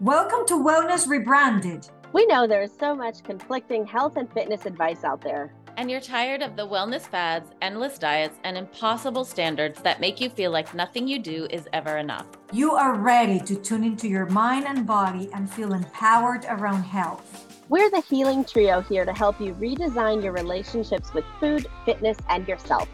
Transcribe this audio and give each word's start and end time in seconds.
Welcome 0.00 0.44
to 0.48 0.54
Wellness 0.54 1.06
Rebranded. 1.06 1.88
We 2.12 2.26
know 2.26 2.48
there 2.48 2.62
is 2.62 2.72
so 2.76 2.96
much 2.96 3.22
conflicting 3.22 3.86
health 3.86 4.16
and 4.16 4.28
fitness 4.32 4.66
advice 4.66 5.04
out 5.04 5.20
there. 5.20 5.54
And 5.76 5.88
you're 5.88 6.00
tired 6.00 6.42
of 6.42 6.56
the 6.56 6.66
wellness 6.66 7.02
fads, 7.02 7.52
endless 7.62 7.96
diets, 7.96 8.36
and 8.42 8.58
impossible 8.58 9.24
standards 9.24 9.80
that 9.82 10.00
make 10.00 10.20
you 10.20 10.30
feel 10.30 10.50
like 10.50 10.74
nothing 10.74 11.06
you 11.06 11.20
do 11.20 11.46
is 11.48 11.68
ever 11.72 11.98
enough. 11.98 12.26
You 12.52 12.72
are 12.72 12.96
ready 12.96 13.38
to 13.42 13.54
tune 13.54 13.84
into 13.84 14.08
your 14.08 14.26
mind 14.26 14.66
and 14.66 14.84
body 14.84 15.30
and 15.32 15.48
feel 15.48 15.74
empowered 15.74 16.44
around 16.46 16.82
health. 16.82 17.62
We're 17.68 17.88
the 17.88 18.00
healing 18.00 18.44
trio 18.44 18.80
here 18.80 19.04
to 19.04 19.12
help 19.12 19.40
you 19.40 19.54
redesign 19.54 20.24
your 20.24 20.32
relationships 20.32 21.14
with 21.14 21.24
food, 21.38 21.68
fitness, 21.84 22.18
and 22.28 22.48
yourself. 22.48 22.88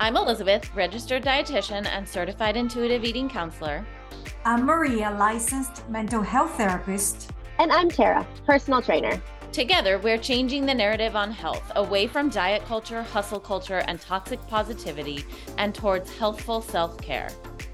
I'm 0.00 0.16
Elizabeth, 0.16 0.74
registered 0.74 1.22
dietitian 1.22 1.84
and 1.84 2.08
certified 2.08 2.56
intuitive 2.56 3.04
eating 3.04 3.28
counselor. 3.28 3.84
I'm 4.44 4.64
Maria, 4.64 5.16
licensed 5.18 5.88
mental 5.88 6.22
health 6.22 6.56
therapist. 6.56 7.32
And 7.58 7.72
I'm 7.72 7.88
Tara, 7.88 8.26
personal 8.46 8.82
trainer. 8.82 9.20
Together, 9.52 9.98
we're 9.98 10.18
changing 10.18 10.66
the 10.66 10.74
narrative 10.74 11.16
on 11.16 11.30
health 11.30 11.72
away 11.76 12.06
from 12.06 12.28
diet 12.28 12.64
culture, 12.66 13.02
hustle 13.02 13.40
culture, 13.40 13.82
and 13.86 14.00
toxic 14.00 14.44
positivity 14.48 15.24
and 15.58 15.74
towards 15.74 16.14
healthful 16.16 16.60
self 16.60 17.00
care. 17.00 17.28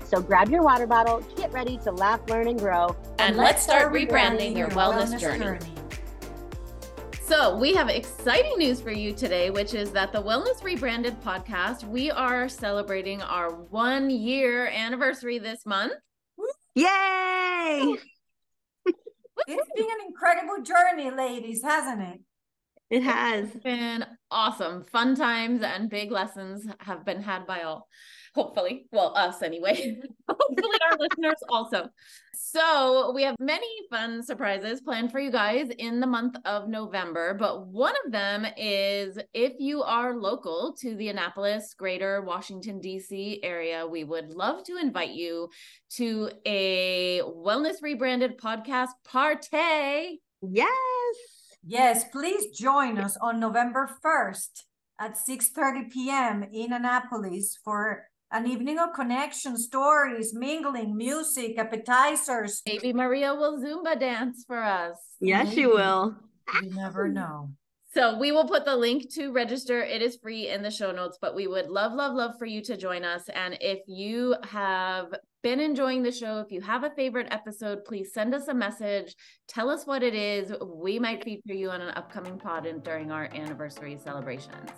So 0.05 0.21
grab 0.21 0.51
your 0.51 0.63
water 0.63 0.87
bottle, 0.87 1.21
get 1.37 1.53
ready 1.53 1.79
to 1.79 1.91
laugh, 1.91 2.21
learn, 2.29 2.47
and 2.47 2.59
grow. 2.59 2.95
And, 3.19 3.31
and 3.31 3.37
let's 3.37 3.63
start 3.63 3.93
rebranding 3.93 4.57
your 4.57 4.69
wellness, 4.69 5.15
wellness 5.15 5.21
journey. 5.21 5.45
journey. 5.45 5.73
So, 7.25 7.57
we 7.57 7.73
have 7.75 7.89
exciting 7.89 8.59
news 8.59 8.81
for 8.81 8.91
you 8.91 9.15
today, 9.15 9.49
which 9.49 9.73
is 9.73 9.91
that 9.93 10.13
the 10.13 10.23
Wellness 10.23 10.63
Rebranded 10.63 11.19
podcast, 11.23 11.89
we 11.89 12.11
are 12.11 12.47
celebrating 12.49 13.23
our 13.23 13.55
one 13.55 14.11
year 14.11 14.67
anniversary 14.67 15.39
this 15.39 15.65
month. 15.65 15.95
Yay! 16.75 17.95
it's 18.87 19.71
been 19.77 19.85
an 19.85 20.07
incredible 20.07 20.63
journey, 20.63 21.11
ladies, 21.11 21.63
hasn't 21.63 22.01
it? 22.01 22.21
It 22.91 23.03
has 23.03 23.49
it's 23.49 23.65
been 23.65 24.05
awesome. 24.31 24.85
Fun 24.85 25.15
times 25.17 25.63
and 25.63 25.89
big 25.89 26.11
lessons 26.11 26.67
have 26.81 27.05
been 27.05 27.23
had 27.23 27.47
by 27.47 27.63
all 27.63 27.89
hopefully. 28.35 28.87
Well, 28.93 29.17
us 29.17 29.43
anyway. 29.43 30.01
hopefully, 30.29 30.79
our 30.91 30.99
listeners 30.99 31.37
also. 31.49 31.89
So, 32.35 33.13
we 33.15 33.23
have 33.23 33.37
many 33.39 33.67
fun 33.91 34.23
surprises 34.23 34.81
planned 34.81 35.13
for 35.13 35.21
you 35.21 35.31
guys 35.31 35.69
in 35.79 36.01
the 36.01 36.07
month 36.07 36.37
of 36.45 36.69
November. 36.69 37.35
But 37.35 37.67
one 37.67 37.95
of 38.05 38.13
them 38.13 38.47
is 38.57 39.19
if 39.33 39.53
you 39.59 39.83
are 39.83 40.15
local 40.15 40.75
to 40.81 40.95
the 40.97 41.09
Annapolis, 41.09 41.75
greater 41.75 42.23
Washington, 42.23 42.81
D.C. 42.81 43.41
area, 43.43 43.87
we 43.87 44.05
would 44.05 44.31
love 44.31 44.65
to 44.65 44.77
invite 44.77 45.13
you 45.13 45.49
to 45.97 46.31
a 46.47 47.21
wellness 47.23 47.83
rebranded 47.83 48.39
podcast 48.39 48.91
party. 49.05 50.21
Yes. 50.43 51.17
Yes, 51.65 52.05
please 52.11 52.59
join 52.59 52.99
us 52.99 53.17
on 53.21 53.39
November 53.39 53.89
1st 54.05 54.65
at 54.99 55.17
6:30 55.17 55.91
p.m. 55.91 56.45
in 56.53 56.73
Annapolis 56.73 57.59
for 57.65 58.09
an 58.33 58.47
evening 58.47 58.79
of 58.79 58.93
connection, 58.95 59.57
stories, 59.57 60.35
mingling, 60.35 60.97
music, 60.97 61.59
appetizers. 61.59 62.63
Maybe 62.67 62.93
Maria 62.93 63.35
will 63.35 63.61
Zumba 63.61 63.99
dance 63.99 64.45
for 64.47 64.63
us. 64.63 64.97
Yes, 65.21 65.49
Maybe. 65.49 65.57
she 65.57 65.67
will. 65.67 66.17
You 66.63 66.71
never 66.75 67.09
know. 67.21 67.51
So 67.95 68.19
we 68.19 68.33
will 68.33 68.49
put 68.49 68.65
the 68.65 68.75
link 68.75 69.13
to 69.17 69.33
register. 69.33 69.83
It 69.83 70.01
is 70.01 70.17
free 70.17 70.49
in 70.49 70.63
the 70.63 70.71
show 70.71 70.93
notes, 70.93 71.19
but 71.21 71.35
we 71.35 71.47
would 71.47 71.69
love, 71.69 71.93
love, 71.93 72.15
love 72.15 72.39
for 72.39 72.47
you 72.47 72.63
to 72.63 72.75
join 72.75 73.05
us. 73.05 73.29
And 73.29 73.59
if 73.61 73.81
you 73.87 74.35
have 74.45 75.15
been 75.43 75.61
enjoying 75.61 76.03
the 76.03 76.11
show, 76.11 76.39
if 76.39 76.51
you 76.51 76.63
have 76.63 76.85
a 76.85 76.91
favorite 76.91 77.29
episode, 77.31 77.85
please 77.85 78.15
send 78.15 78.35
us 78.35 78.49
a 78.49 78.55
message. 78.55 79.15
Tell 79.47 79.69
us 79.69 79.87
what 79.87 80.03
it 80.03 80.15
is. 80.15 80.55
We 80.65 80.99
might 80.99 81.23
feature 81.23 81.53
you 81.53 81.71
on 81.71 81.83
an 81.83 81.91
upcoming 81.91 82.39
pod 82.39 82.67
during 82.83 83.11
our 83.13 83.25
anniversary 83.35 83.99
celebrations. 84.03 84.71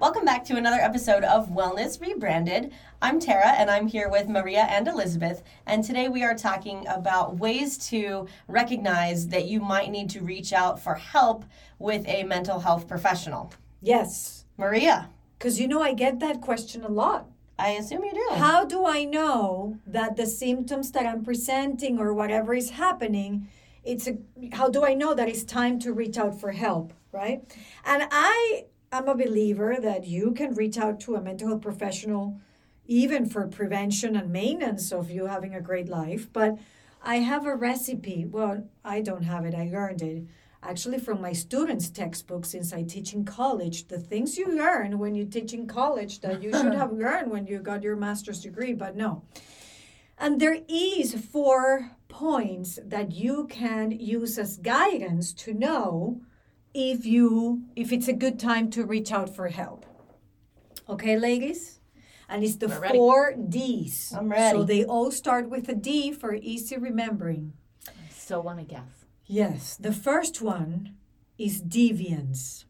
Welcome 0.00 0.24
back 0.24 0.44
to 0.44 0.56
another 0.56 0.80
episode 0.80 1.24
of 1.24 1.50
Wellness 1.50 2.00
Rebranded. 2.00 2.72
I'm 3.02 3.20
Tara 3.20 3.48
and 3.48 3.70
I'm 3.70 3.86
here 3.86 4.08
with 4.08 4.30
Maria 4.30 4.62
and 4.62 4.88
Elizabeth. 4.88 5.42
And 5.66 5.84
today 5.84 6.08
we 6.08 6.24
are 6.24 6.34
talking 6.34 6.86
about 6.88 7.36
ways 7.36 7.76
to 7.90 8.26
recognize 8.48 9.28
that 9.28 9.44
you 9.44 9.60
might 9.60 9.90
need 9.90 10.08
to 10.10 10.22
reach 10.22 10.54
out 10.54 10.80
for 10.80 10.94
help 10.94 11.44
with 11.78 12.08
a 12.08 12.22
mental 12.22 12.60
health 12.60 12.88
professional. 12.88 13.52
Yes. 13.82 14.46
Maria. 14.56 15.10
Because 15.38 15.60
you 15.60 15.68
know, 15.68 15.82
I 15.82 15.92
get 15.92 16.18
that 16.20 16.40
question 16.40 16.82
a 16.82 16.88
lot. 16.88 17.26
I 17.58 17.72
assume 17.72 18.02
you 18.02 18.14
do. 18.14 18.36
How 18.36 18.64
do 18.64 18.86
I 18.86 19.04
know 19.04 19.76
that 19.86 20.16
the 20.16 20.24
symptoms 20.24 20.92
that 20.92 21.04
I'm 21.04 21.22
presenting 21.22 21.98
or 21.98 22.14
whatever 22.14 22.54
is 22.54 22.70
happening, 22.70 23.48
it's 23.84 24.08
a, 24.08 24.16
how 24.52 24.70
do 24.70 24.82
I 24.82 24.94
know 24.94 25.12
that 25.12 25.28
it's 25.28 25.44
time 25.44 25.78
to 25.80 25.92
reach 25.92 26.16
out 26.16 26.40
for 26.40 26.52
help, 26.52 26.94
right? 27.12 27.42
And 27.84 28.04
I 28.10 28.64
I'm 28.92 29.08
a 29.08 29.14
believer 29.14 29.76
that 29.80 30.04
you 30.04 30.32
can 30.32 30.54
reach 30.54 30.76
out 30.76 30.98
to 31.00 31.14
a 31.14 31.20
mental 31.20 31.48
health 31.48 31.62
professional 31.62 32.40
even 32.86 33.24
for 33.24 33.46
prevention 33.46 34.16
and 34.16 34.32
maintenance 34.32 34.90
of 34.90 35.12
you 35.12 35.26
having 35.26 35.54
a 35.54 35.60
great 35.60 35.88
life. 35.88 36.28
But 36.32 36.58
I 37.00 37.16
have 37.16 37.46
a 37.46 37.54
recipe. 37.54 38.24
Well, 38.24 38.68
I 38.84 39.00
don't 39.00 39.22
have 39.22 39.44
it, 39.44 39.54
I 39.54 39.70
learned 39.72 40.02
it 40.02 40.24
actually 40.62 40.98
from 40.98 41.22
my 41.22 41.32
students' 41.32 41.88
textbook 41.88 42.44
since 42.44 42.72
I 42.72 42.82
teach 42.82 43.14
in 43.14 43.24
college. 43.24 43.86
The 43.86 44.00
things 44.00 44.36
you 44.36 44.48
learn 44.48 44.98
when 44.98 45.14
you 45.14 45.24
teach 45.24 45.54
in 45.54 45.68
college 45.68 46.20
that 46.20 46.42
you 46.42 46.52
should 46.52 46.74
have 46.82 46.92
learned 46.92 47.30
when 47.30 47.46
you 47.46 47.60
got 47.60 47.84
your 47.84 47.96
master's 47.96 48.40
degree, 48.40 48.74
but 48.74 48.96
no. 48.96 49.22
And 50.18 50.40
there 50.40 50.58
is 50.68 51.14
four 51.14 51.92
points 52.08 52.78
that 52.84 53.12
you 53.12 53.46
can 53.46 53.92
use 53.92 54.36
as 54.36 54.56
guidance 54.56 55.32
to 55.34 55.54
know 55.54 56.20
if 56.74 57.04
you 57.04 57.64
if 57.76 57.92
it's 57.92 58.08
a 58.08 58.12
good 58.12 58.38
time 58.38 58.70
to 58.70 58.84
reach 58.84 59.12
out 59.12 59.34
for 59.34 59.48
help. 59.48 59.86
Okay, 60.88 61.18
ladies? 61.18 61.80
And 62.28 62.44
it's 62.44 62.56
the 62.56 62.68
We're 62.68 62.88
four 62.90 63.26
ready. 63.30 63.42
D's. 63.48 64.14
I'm 64.16 64.28
ready. 64.28 64.56
So 64.56 64.64
they 64.64 64.84
all 64.84 65.10
start 65.10 65.48
with 65.48 65.68
a 65.68 65.74
D 65.74 66.12
for 66.12 66.34
easy 66.34 66.76
remembering. 66.76 67.54
I 67.88 67.92
still 68.10 68.42
want 68.42 68.58
to 68.58 68.64
guess. 68.64 69.04
Yes. 69.26 69.76
The 69.76 69.92
first 69.92 70.40
one 70.40 70.94
is 71.38 71.62
deviance. 71.62 72.64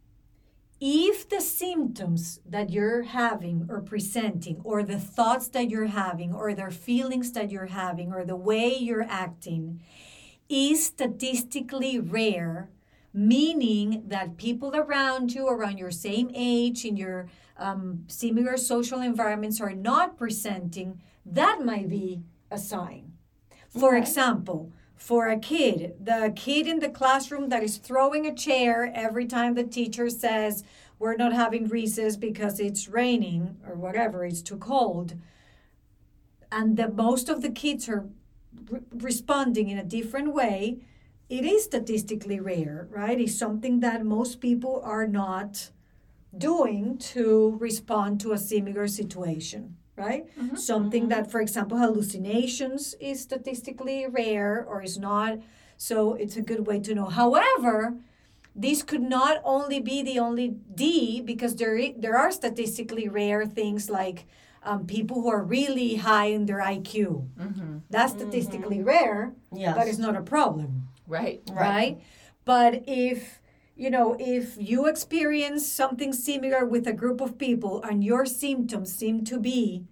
If 0.81 1.29
the 1.29 1.43
symptoms 1.43 2.41
that 2.47 2.71
you're 2.71 3.03
having 3.03 3.67
or 3.69 3.83
presenting, 3.83 4.63
or 4.65 4.83
the 4.83 4.99
thoughts 4.99 5.49
that 5.49 5.69
you're 5.69 5.87
having, 5.89 6.33
or 6.33 6.55
the 6.55 6.71
feelings 6.71 7.33
that 7.33 7.51
you're 7.51 7.67
having, 7.67 8.15
or 8.15 8.25
the 8.25 8.37
way 8.37 8.75
you're 8.75 9.03
acting 9.03 9.83
is 10.49 10.87
statistically 10.87 11.99
rare, 11.99 12.71
meaning 13.13 14.05
that 14.07 14.37
people 14.37 14.75
around 14.77 15.33
you, 15.33 15.49
around 15.49 15.79
your 15.79 15.91
same 15.91 16.31
age, 16.35 16.85
in 16.85 16.97
your 16.97 17.29
um, 17.57 18.05
similar 18.07 18.57
social 18.57 19.01
environments, 19.01 19.61
are 19.61 19.75
not 19.75 20.17
presenting, 20.17 21.01
that 21.27 21.65
might 21.65 21.89
be 21.89 22.23
a 22.51 22.59
sign. 22.59 23.13
For 23.69 23.91
okay. 23.97 24.03
example, 24.03 24.73
for 24.97 25.29
a 25.29 25.39
kid, 25.39 25.95
the 26.01 26.33
kid 26.37 26.67
in 26.67 26.81
the 26.81 26.89
classroom 26.89 27.49
that 27.49 27.63
is 27.63 27.79
throwing 27.79 28.27
a 28.27 28.35
chair 28.35 28.93
every 28.95 29.27
time 29.27 29.55
the 29.55 29.65
teacher 29.65 30.11
says, 30.11 30.63
We're 30.99 31.17
not 31.17 31.33
having 31.33 31.69
recess 31.69 32.17
because 32.17 32.61
it's 32.61 32.89
raining 32.89 33.57
or 33.67 33.75
whatever, 33.75 34.25
it's 34.25 34.43
too 34.43 34.59
cold. 34.59 35.15
And 36.53 36.77
the 36.77 36.89
most 36.89 37.29
of 37.29 37.43
the 37.43 37.51
kids 37.51 37.89
are 37.89 38.09
re- 38.69 38.81
responding 38.93 39.69
in 39.69 39.79
a 39.79 39.85
different 39.85 40.35
way 40.35 40.81
it 41.31 41.45
is 41.45 41.65
statistically 41.65 42.41
rare, 42.41 42.89
right? 42.91 43.19
It's 43.21 43.39
something 43.39 43.81
that 43.81 44.05
most 44.05 44.41
people 44.41 44.83
are 44.85 45.07
not 45.07 45.71
doing 46.37 46.99
to 46.99 47.57
respond 47.61 48.21
to 48.21 48.33
a 48.33 48.39
similar 48.39 48.89
situation, 48.89 49.77
right? 49.97 50.27
Mm-hmm. 50.37 50.57
Something 50.57 51.03
mm-hmm. 51.03 51.23
that, 51.23 51.31
for 51.31 51.41
example, 51.41 51.79
hallucinations 51.79 52.95
is 53.01 53.21
statistically 53.21 54.07
rare 54.09 54.65
or 54.69 54.83
is 54.83 54.99
not. 54.99 55.39
So 55.77 56.15
it's 56.15 56.37
a 56.37 56.43
good 56.43 56.67
way 56.67 56.81
to 56.81 56.95
know. 56.97 57.07
However, 57.07 57.95
this 58.55 58.83
could 58.83 59.03
not 59.03 59.41
only 59.45 59.79
be 59.79 60.03
the 60.03 60.19
only 60.19 60.57
D 60.75 61.21
because 61.21 61.55
there 61.55 61.79
there 61.97 62.19
are 62.19 62.33
statistically 62.33 63.09
rare 63.09 63.47
things 63.47 63.89
like 63.89 64.27
um, 64.63 64.87
people 64.87 65.23
who 65.23 65.31
are 65.31 65.43
really 65.43 65.95
high 65.97 66.27
in 66.27 66.47
their 66.47 66.59
IQ. 66.59 67.29
Mm-hmm. 67.39 67.79
That's 67.89 68.13
statistically 68.13 68.79
mm-hmm. 68.79 68.89
rare, 68.89 69.33
yes. 69.55 69.77
but 69.77 69.87
it's 69.87 69.99
not 69.99 70.17
a 70.17 70.23
problem. 70.23 70.90
Right. 71.11 71.43
Right. 71.49 71.57
right? 71.57 72.03
But 72.45 72.85
if 72.87 73.41
you 73.77 73.89
know, 73.89 74.15
if 74.21 74.57
you 74.59 74.87
experience 74.87 75.67
something 75.67 76.13
similar 76.13 76.67
with 76.67 76.87
a 76.87 76.93
group 76.93 77.23
of 77.23 77.39
people 77.39 77.83
and 77.83 78.05
your 78.05 78.27
symptoms 78.27 78.93
seem 78.93 79.25
to 79.25 79.41
be 79.41 79.87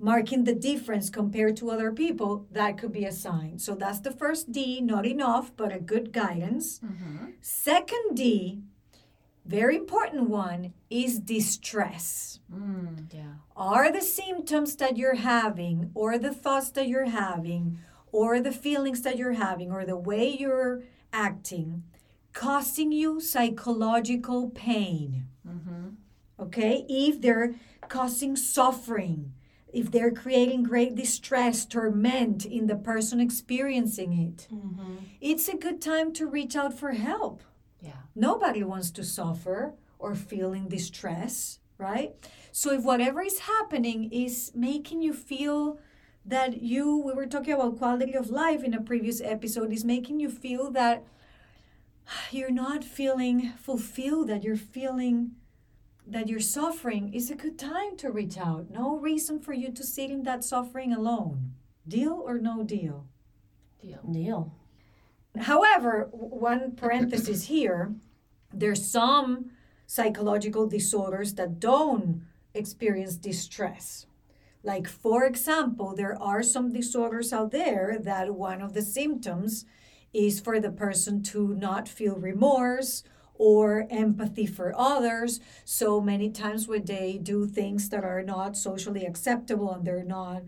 marking 0.00 0.44
the 0.44 0.54
difference 0.54 1.10
compared 1.10 1.56
to 1.58 1.70
other 1.70 1.92
people, 1.92 2.46
that 2.50 2.76
could 2.78 2.90
be 2.92 3.04
a 3.04 3.12
sign. 3.12 3.58
So 3.58 3.76
that's 3.76 4.00
the 4.00 4.10
first 4.10 4.50
D, 4.50 4.80
not 4.80 5.06
enough, 5.06 5.52
but 5.56 5.72
a 5.72 5.78
good 5.78 6.12
guidance. 6.12 6.80
Mm-hmm. 6.80 7.26
Second 7.40 8.16
D, 8.16 8.62
very 9.44 9.76
important 9.76 10.28
one, 10.28 10.72
is 10.88 11.20
distress. 11.20 12.40
Mm, 12.52 13.12
yeah. 13.14 13.34
Are 13.56 13.92
the 13.92 14.02
symptoms 14.02 14.74
that 14.76 14.96
you're 14.96 15.22
having 15.22 15.92
or 15.94 16.18
the 16.18 16.34
thoughts 16.34 16.70
that 16.72 16.88
you're 16.88 17.10
having 17.10 17.78
or 18.12 18.40
the 18.40 18.52
feelings 18.52 19.02
that 19.02 19.16
you're 19.16 19.32
having 19.32 19.70
or 19.70 19.84
the 19.84 19.96
way 19.96 20.28
you're 20.28 20.82
acting 21.12 21.84
causing 22.32 22.92
you 22.92 23.20
psychological 23.20 24.50
pain. 24.50 25.26
Mm-hmm. 25.46 25.88
Okay? 26.38 26.84
If 26.88 27.20
they're 27.20 27.54
causing 27.88 28.36
suffering, 28.36 29.32
if 29.72 29.90
they're 29.90 30.10
creating 30.10 30.64
great 30.64 30.94
distress, 30.94 31.64
torment 31.64 32.44
in 32.44 32.66
the 32.66 32.76
person 32.76 33.20
experiencing 33.20 34.12
it, 34.12 34.48
mm-hmm. 34.52 34.96
it's 35.20 35.48
a 35.48 35.56
good 35.56 35.80
time 35.80 36.12
to 36.14 36.26
reach 36.26 36.56
out 36.56 36.78
for 36.78 36.92
help. 36.92 37.42
Yeah. 37.80 38.02
Nobody 38.14 38.62
wants 38.62 38.90
to 38.92 39.04
suffer 39.04 39.74
or 39.98 40.14
feel 40.14 40.52
in 40.52 40.68
distress, 40.68 41.60
right? 41.78 42.14
So 42.52 42.72
if 42.72 42.82
whatever 42.82 43.22
is 43.22 43.40
happening 43.40 44.10
is 44.12 44.52
making 44.54 45.02
you 45.02 45.12
feel 45.12 45.78
that 46.24 46.62
you, 46.62 46.96
we 46.96 47.12
were 47.12 47.26
talking 47.26 47.54
about 47.54 47.78
quality 47.78 48.14
of 48.14 48.30
life 48.30 48.62
in 48.62 48.74
a 48.74 48.80
previous 48.80 49.20
episode, 49.20 49.72
is 49.72 49.84
making 49.84 50.20
you 50.20 50.30
feel 50.30 50.70
that 50.70 51.04
you're 52.30 52.50
not 52.50 52.84
feeling 52.84 53.52
fulfilled, 53.58 54.28
that 54.28 54.44
you're 54.44 54.56
feeling 54.56 55.32
that 56.06 56.28
you're 56.28 56.40
suffering, 56.40 57.14
is 57.14 57.30
a 57.30 57.36
good 57.36 57.58
time 57.58 57.96
to 57.96 58.10
reach 58.10 58.36
out. 58.36 58.70
No 58.70 58.96
reason 58.96 59.38
for 59.38 59.52
you 59.52 59.70
to 59.70 59.84
sit 59.84 60.10
in 60.10 60.24
that 60.24 60.42
suffering 60.42 60.92
alone. 60.92 61.52
Deal 61.86 62.20
or 62.24 62.38
no 62.38 62.64
deal? 62.64 63.06
Deal. 63.80 64.00
Deal. 64.10 64.52
However, 65.38 66.08
one 66.10 66.72
parenthesis 66.72 67.44
here, 67.46 67.94
there's 68.52 68.84
some 68.84 69.52
psychological 69.86 70.66
disorders 70.66 71.34
that 71.34 71.60
don't 71.60 72.22
experience 72.54 73.16
distress. 73.16 74.06
Like, 74.62 74.86
for 74.86 75.24
example, 75.24 75.94
there 75.94 76.20
are 76.20 76.42
some 76.42 76.72
disorders 76.72 77.32
out 77.32 77.50
there 77.50 77.98
that 78.00 78.34
one 78.34 78.60
of 78.60 78.74
the 78.74 78.82
symptoms 78.82 79.64
is 80.12 80.40
for 80.40 80.60
the 80.60 80.70
person 80.70 81.22
to 81.22 81.54
not 81.54 81.88
feel 81.88 82.16
remorse 82.16 83.02
or 83.34 83.86
empathy 83.88 84.44
for 84.44 84.74
others. 84.76 85.40
So 85.64 86.00
many 86.00 86.28
times 86.28 86.68
when 86.68 86.84
they 86.84 87.18
do 87.22 87.46
things 87.46 87.88
that 87.88 88.04
are 88.04 88.22
not 88.22 88.56
socially 88.56 89.06
acceptable 89.06 89.72
and 89.72 89.84
they're 89.84 90.04
not 90.04 90.42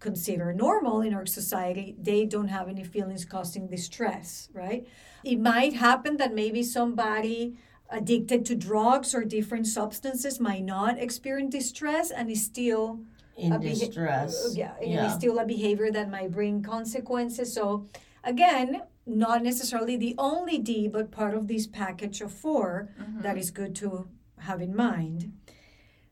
considered 0.00 0.56
normal 0.56 1.02
in 1.02 1.12
our 1.12 1.26
society, 1.26 1.94
they 2.00 2.24
don't 2.24 2.48
have 2.48 2.68
any 2.68 2.84
feelings 2.84 3.24
causing 3.24 3.66
distress, 3.66 4.48
right? 4.54 4.86
It 5.24 5.40
might 5.40 5.74
happen 5.74 6.16
that 6.16 6.34
maybe 6.34 6.62
somebody 6.62 7.58
addicted 7.90 8.46
to 8.46 8.54
drugs 8.54 9.14
or 9.14 9.24
different 9.24 9.66
substances 9.66 10.40
might 10.40 10.64
not 10.64 10.98
experience 10.98 11.52
distress 11.52 12.10
and 12.10 12.30
is 12.30 12.44
still 12.44 13.00
In 13.38 13.52
a 13.52 13.58
beha- 13.58 13.86
distress. 13.86 14.46
Uh, 14.46 14.50
yeah, 14.54 14.74
and 14.80 14.90
Yeah. 14.90 15.06
it's 15.06 15.14
still 15.14 15.38
a 15.38 15.46
behavior 15.46 15.90
that 15.90 16.10
might 16.10 16.32
bring 16.32 16.62
consequences. 16.62 17.52
So, 17.52 17.86
again, 18.24 18.82
not 19.06 19.42
necessarily 19.42 19.96
the 19.96 20.14
only 20.18 20.58
D, 20.58 20.88
but 20.88 21.10
part 21.10 21.34
of 21.34 21.46
this 21.48 21.66
package 21.66 22.20
of 22.20 22.32
4 22.32 22.90
mm-hmm. 23.00 23.20
that 23.22 23.38
is 23.38 23.50
good 23.50 23.74
to 23.76 24.08
have 24.40 24.60
in 24.60 24.74
mind. 24.74 25.32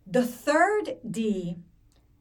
The 0.07 0.25
third 0.25 0.99
D 1.09 1.57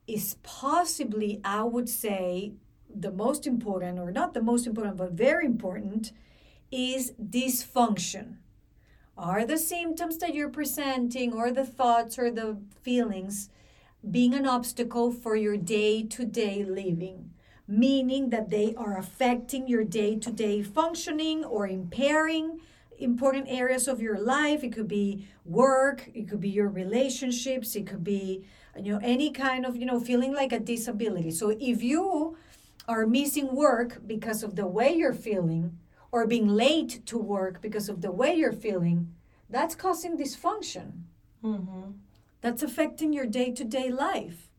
is 0.07 0.35
possibly, 0.43 1.39
I 1.43 1.63
would 1.63 1.89
say, 1.89 2.53
the 2.93 3.11
most 3.11 3.45
important, 3.47 3.99
or 3.99 4.11
not 4.11 4.33
the 4.33 4.41
most 4.41 4.65
important, 4.67 4.97
but 4.97 5.11
very 5.11 5.45
important, 5.45 6.11
is 6.71 7.13
dysfunction. 7.21 8.37
Are 9.17 9.45
the 9.45 9.57
symptoms 9.57 10.17
that 10.17 10.33
you're 10.33 10.49
presenting, 10.49 11.33
or 11.33 11.51
the 11.51 11.65
thoughts, 11.65 12.19
or 12.19 12.29
the 12.31 12.57
feelings, 12.81 13.49
being 14.09 14.33
an 14.33 14.45
obstacle 14.45 15.11
for 15.11 15.35
your 15.35 15.57
day 15.57 16.03
to 16.03 16.25
day 16.25 16.63
living, 16.63 17.31
meaning 17.67 18.29
that 18.29 18.49
they 18.49 18.73
are 18.75 18.97
affecting 18.97 19.67
your 19.67 19.83
day 19.83 20.17
to 20.17 20.31
day 20.31 20.61
functioning 20.61 21.43
or 21.43 21.67
impairing 21.67 22.59
important 22.97 23.47
areas 23.49 23.87
of 23.87 24.01
your 24.01 24.17
life. 24.17 24.63
It 24.63 24.73
could 24.73 24.87
be 24.87 25.27
work, 25.43 26.09
it 26.13 26.29
could 26.29 26.39
be 26.39 26.49
your 26.49 26.69
relationships, 26.69 27.75
it 27.75 27.87
could 27.87 28.03
be 28.03 28.45
you 28.77 28.93
know 28.93 28.99
any 29.01 29.31
kind 29.31 29.65
of 29.65 29.75
you 29.75 29.85
know 29.85 29.99
feeling 29.99 30.33
like 30.33 30.51
a 30.51 30.59
disability. 30.59 31.31
So 31.31 31.55
if 31.59 31.81
you 31.81 32.37
are 32.87 33.07
missing 33.07 33.55
work 33.55 34.01
because 34.05 34.43
of 34.43 34.55
the 34.55 34.67
way 34.67 34.93
you're 34.93 35.13
feeling 35.13 35.77
or 36.11 36.27
being 36.27 36.47
late 36.47 37.05
to 37.07 37.17
work 37.17 37.61
because 37.61 37.89
of 37.89 38.01
the 38.01 38.11
way 38.11 38.35
you're 38.35 38.53
feeling, 38.53 39.13
that's 39.49 39.75
causing 39.75 40.17
dysfunction 40.17 41.05
Mm-hmm. 41.45 41.91
That's 42.45 42.61
affecting 42.61 43.11
your 43.11 43.25
day 43.25 43.49
to 43.51 43.63
day 43.63 43.89
life. 43.89 44.51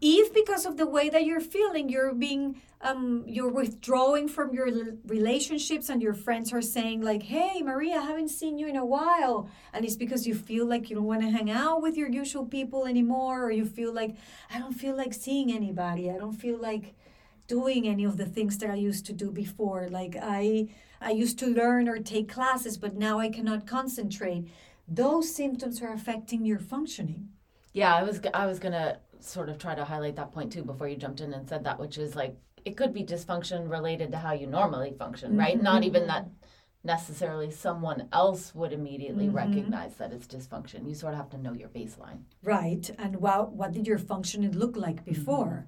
If 0.00 0.34
because 0.34 0.66
of 0.66 0.76
the 0.76 0.84
way 0.96 1.08
that 1.10 1.24
you're 1.24 1.38
feeling, 1.56 1.88
you're 1.88 2.12
being, 2.12 2.60
um, 2.80 3.22
you're 3.28 3.52
withdrawing 3.60 4.26
from 4.26 4.52
your 4.52 4.68
relationships, 5.06 5.88
and 5.88 6.02
your 6.02 6.12
friends 6.12 6.52
are 6.52 6.60
saying 6.60 7.02
like, 7.02 7.22
"Hey, 7.22 7.62
Maria, 7.62 7.98
I 7.98 8.06
haven't 8.10 8.30
seen 8.30 8.58
you 8.58 8.66
in 8.66 8.74
a 8.74 8.84
while," 8.84 9.48
and 9.72 9.84
it's 9.84 9.94
because 9.94 10.26
you 10.26 10.34
feel 10.34 10.66
like 10.66 10.90
you 10.90 10.96
don't 10.96 11.10
want 11.12 11.22
to 11.22 11.30
hang 11.30 11.52
out 11.52 11.82
with 11.82 11.96
your 11.96 12.10
usual 12.10 12.46
people 12.46 12.84
anymore, 12.84 13.44
or 13.44 13.52
you 13.52 13.64
feel 13.64 13.92
like 13.92 14.16
I 14.52 14.58
don't 14.58 14.80
feel 14.82 14.96
like 14.96 15.14
seeing 15.14 15.52
anybody. 15.52 16.10
I 16.10 16.18
don't 16.18 16.40
feel 16.44 16.58
like 16.58 16.96
doing 17.46 17.86
any 17.86 18.04
of 18.04 18.16
the 18.16 18.26
things 18.26 18.58
that 18.58 18.70
I 18.70 18.88
used 18.90 19.06
to 19.06 19.12
do 19.12 19.30
before. 19.30 19.86
Like 19.88 20.16
I, 20.20 20.66
I 21.00 21.10
used 21.12 21.38
to 21.38 21.46
learn 21.46 21.88
or 21.88 21.98
take 21.98 22.28
classes, 22.28 22.76
but 22.76 22.96
now 22.96 23.20
I 23.20 23.28
cannot 23.28 23.68
concentrate. 23.68 24.48
Those 24.86 25.34
symptoms 25.34 25.80
are 25.82 25.92
affecting 25.92 26.44
your 26.44 26.58
functioning. 26.58 27.30
Yeah, 27.72 27.94
I 27.94 28.02
was 28.02 28.20
I 28.32 28.46
was 28.46 28.58
gonna 28.58 28.98
sort 29.20 29.48
of 29.48 29.58
try 29.58 29.74
to 29.74 29.84
highlight 29.84 30.16
that 30.16 30.32
point 30.32 30.52
too 30.52 30.62
before 30.62 30.88
you 30.88 30.96
jumped 30.96 31.20
in 31.20 31.32
and 31.32 31.48
said 31.48 31.64
that, 31.64 31.78
which 31.78 31.98
is 31.98 32.14
like 32.14 32.36
it 32.64 32.76
could 32.76 32.94
be 32.94 33.04
dysfunction 33.04 33.70
related 33.70 34.10
to 34.12 34.18
how 34.18 34.32
you 34.32 34.46
normally 34.46 34.94
function, 34.98 35.36
right? 35.36 35.60
Not 35.60 35.76
mm-hmm. 35.76 35.84
even 35.84 36.06
that 36.06 36.28
necessarily 36.84 37.50
someone 37.50 38.08
else 38.12 38.54
would 38.54 38.72
immediately 38.72 39.26
mm-hmm. 39.26 39.36
recognize 39.36 39.94
that 39.96 40.12
it's 40.12 40.26
dysfunction. 40.26 40.86
You 40.86 40.94
sort 40.94 41.14
of 41.14 41.18
have 41.18 41.30
to 41.30 41.38
know 41.38 41.54
your 41.54 41.70
baseline. 41.70 42.20
Right. 42.42 42.88
And 42.98 43.16
what 43.16 43.52
what 43.52 43.72
did 43.72 43.86
your 43.86 43.98
functioning 43.98 44.52
look 44.52 44.76
like 44.76 45.04
before? 45.04 45.66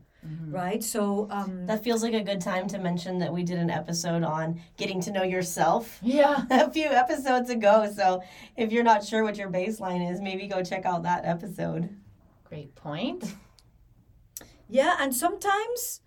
Right. 0.49 0.83
So 0.83 1.29
um 1.31 1.67
That 1.67 1.83
feels 1.85 2.03
like 2.03 2.15
a 2.15 2.23
good 2.23 2.41
time 2.41 2.67
to 2.69 2.79
mention 2.79 3.19
that 3.19 3.33
we 3.33 3.43
did 3.43 3.59
an 3.59 3.71
episode 3.71 4.23
on 4.23 4.61
getting 4.77 5.01
to 5.03 5.11
know 5.13 5.23
yourself 5.23 5.99
Yeah. 6.03 6.45
a 6.51 6.71
few 6.71 6.87
episodes 6.87 7.51
ago. 7.51 7.91
So 7.95 8.23
if 8.57 8.73
you're 8.73 8.85
not 8.85 9.05
sure 9.05 9.23
what 9.25 9.37
your 9.37 9.51
baseline 9.51 10.11
is, 10.11 10.21
maybe 10.21 10.47
go 10.47 10.63
check 10.63 10.85
out 10.87 11.03
that 11.05 11.25
episode. 11.25 11.89
Great 12.45 12.75
point. 12.75 13.35
yeah, 14.69 14.97
and 15.01 15.15
sometimes 15.15 16.01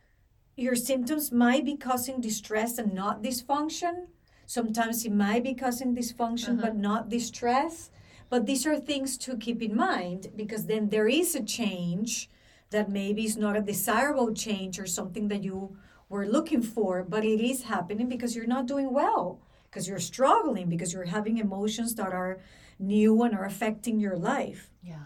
your 0.55 0.75
symptoms 0.75 1.31
might 1.31 1.63
be 1.65 1.75
causing 1.77 2.19
distress 2.21 2.77
and 2.77 2.93
not 2.93 3.21
dysfunction. 3.23 4.07
Sometimes 4.45 5.05
it 5.05 5.11
might 5.13 5.43
be 5.43 5.53
causing 5.53 5.95
dysfunction 5.95 6.59
but 6.61 6.75
not 6.75 7.09
distress. 7.09 7.91
But 8.29 8.45
these 8.45 8.65
are 8.67 8.79
things 8.79 9.17
to 9.19 9.37
keep 9.37 9.61
in 9.61 9.75
mind 9.75 10.27
because 10.35 10.65
then 10.67 10.89
there 10.89 11.07
is 11.07 11.33
a 11.35 11.43
change 11.43 12.29
that 12.71 12.89
maybe 12.89 13.25
is 13.25 13.37
not 13.37 13.57
a 13.57 13.61
desirable 13.61 14.33
change 14.33 14.79
or 14.79 14.85
something 14.85 15.27
that 15.29 15.43
you 15.43 15.77
were 16.07 16.27
looking 16.27 16.61
for, 16.61 17.03
but 17.03 17.23
it 17.23 17.39
is 17.39 17.63
happening 17.63 18.09
because 18.09 18.35
you're 18.35 18.47
not 18.47 18.65
doing 18.65 18.91
well, 18.93 19.41
because 19.65 19.87
you're 19.87 19.99
struggling, 19.99 20.69
because 20.69 20.93
you're 20.93 21.05
having 21.05 21.37
emotions 21.37 21.95
that 21.95 22.13
are 22.13 22.39
new 22.79 23.21
and 23.23 23.35
are 23.35 23.45
affecting 23.45 23.99
your 23.99 24.17
life. 24.17 24.71
Yeah. 24.81 25.05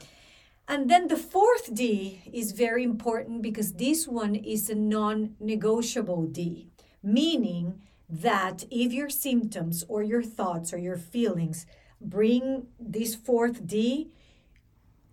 And 0.67 0.89
then 0.89 1.07
the 1.07 1.17
fourth 1.17 1.73
D 1.73 2.21
is 2.31 2.53
very 2.53 2.83
important 2.83 3.41
because 3.41 3.73
this 3.73 4.07
one 4.07 4.35
is 4.35 4.69
a 4.69 4.75
non 4.75 5.35
negotiable 5.39 6.25
D, 6.25 6.69
meaning 7.01 7.81
that 8.09 8.63
if 8.71 8.93
your 8.93 9.09
symptoms 9.09 9.83
or 9.89 10.03
your 10.03 10.23
thoughts 10.23 10.71
or 10.73 10.77
your 10.77 10.97
feelings 10.97 11.65
bring 11.99 12.67
this 12.79 13.13
fourth 13.13 13.67
D, 13.67 14.11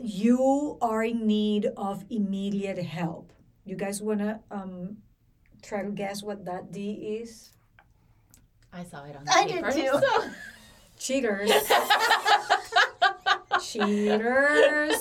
you 0.03 0.79
are 0.81 1.03
in 1.05 1.27
need 1.27 1.67
of 1.77 2.05
immediate 2.11 2.79
help. 2.79 3.33
You 3.65 3.77
guys 3.77 4.01
want 4.03 4.21
to 4.21 4.41
um, 4.51 4.97
try 5.63 5.83
to 5.83 5.91
guess 5.91 6.23
what 6.23 6.45
that 6.47 6.73
D 6.73 7.19
is? 7.23 7.51
I 8.73 8.85
saw 8.85 9.05
it 9.05 9.17
on 9.17 9.25
the 9.25 9.33
I 9.33 9.47
did 9.47 9.65
too. 9.73 10.01
so- 10.01 10.31
Cheaters. 10.99 11.51
Cheaters. 13.63 15.01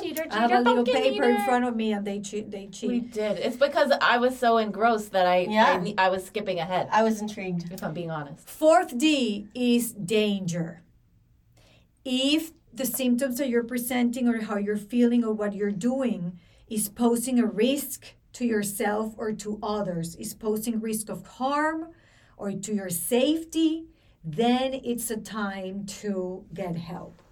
cheater, 0.00 0.24
cheater, 0.24 0.26
I 0.30 0.38
have 0.38 0.50
a 0.50 0.58
little 0.60 0.84
pumpkin 0.84 0.94
paper 0.94 1.24
in 1.24 1.44
front 1.44 1.64
of 1.64 1.76
me 1.76 1.92
and 1.92 2.04
they 2.06 2.20
cheat. 2.20 2.50
They 2.50 2.66
cheat. 2.66 2.88
We 2.88 3.00
did. 3.00 3.38
It's 3.38 3.56
because 3.56 3.92
I 4.00 4.18
was 4.18 4.38
so 4.38 4.58
engrossed 4.58 5.12
that 5.12 5.26
I 5.26 5.46
Yeah. 5.50 5.82
I, 5.84 5.94
I 6.06 6.08
was 6.10 6.24
skipping 6.24 6.58
ahead. 6.58 6.88
I 6.90 7.02
was 7.02 7.20
intrigued. 7.20 7.72
If 7.72 7.82
I'm 7.82 7.92
being 7.94 8.10
honest. 8.10 8.48
Fourth 8.48 8.96
D 8.98 9.46
is 9.54 9.92
danger. 9.92 10.82
If 12.04 12.52
the 12.76 12.86
symptoms 12.86 13.38
that 13.38 13.48
you're 13.48 13.64
presenting 13.64 14.28
or 14.28 14.40
how 14.42 14.56
you're 14.56 14.76
feeling 14.76 15.24
or 15.24 15.32
what 15.32 15.54
you're 15.54 15.70
doing 15.70 16.38
is 16.68 16.88
posing 16.88 17.38
a 17.38 17.46
risk 17.46 18.14
to 18.34 18.44
yourself 18.44 19.14
or 19.16 19.32
to 19.32 19.58
others, 19.62 20.16
is 20.16 20.34
posing 20.34 20.80
risk 20.80 21.08
of 21.08 21.26
harm 21.26 21.88
or 22.36 22.50
to 22.52 22.74
your 22.74 22.90
safety, 22.90 23.86
then 24.24 24.74
it's 24.82 25.10
a 25.10 25.16
time 25.16 25.84
to 25.86 26.44
get 26.52 26.76
help. 26.76 27.22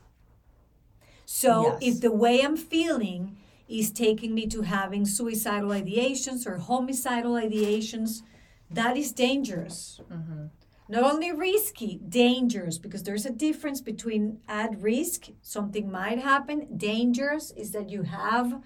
So 1.25 1.63
Yes. 1.63 1.79
if 1.81 2.01
the 2.01 2.13
way 2.13 2.43
I'm 2.43 2.57
feeling 2.57 3.37
is 3.69 3.91
taking 3.91 4.35
me 4.35 4.47
to 4.49 4.63
having 4.63 5.07
suicidal 5.07 5.71
ideations 5.71 6.47
or 6.47 6.59
homicidal 6.59 7.33
ideations, 7.33 8.23
that 8.71 8.97
is 8.97 9.13
dangerous. 9.13 10.01
Mm-hmm. 10.11 10.47
Not 10.93 11.05
only 11.05 11.33
risky, 11.33 11.99
dangerous, 12.07 12.77
because 12.77 13.03
there's 13.03 13.25
a 13.25 13.33
difference 13.33 13.81
between 13.81 14.41
at 14.47 14.79
risk, 14.79 15.29
something 15.41 15.91
might 15.91 16.19
happen. 16.19 16.77
Dangerous 16.77 17.51
is 17.53 17.71
that 17.71 17.89
you 17.89 18.03
have 18.03 18.63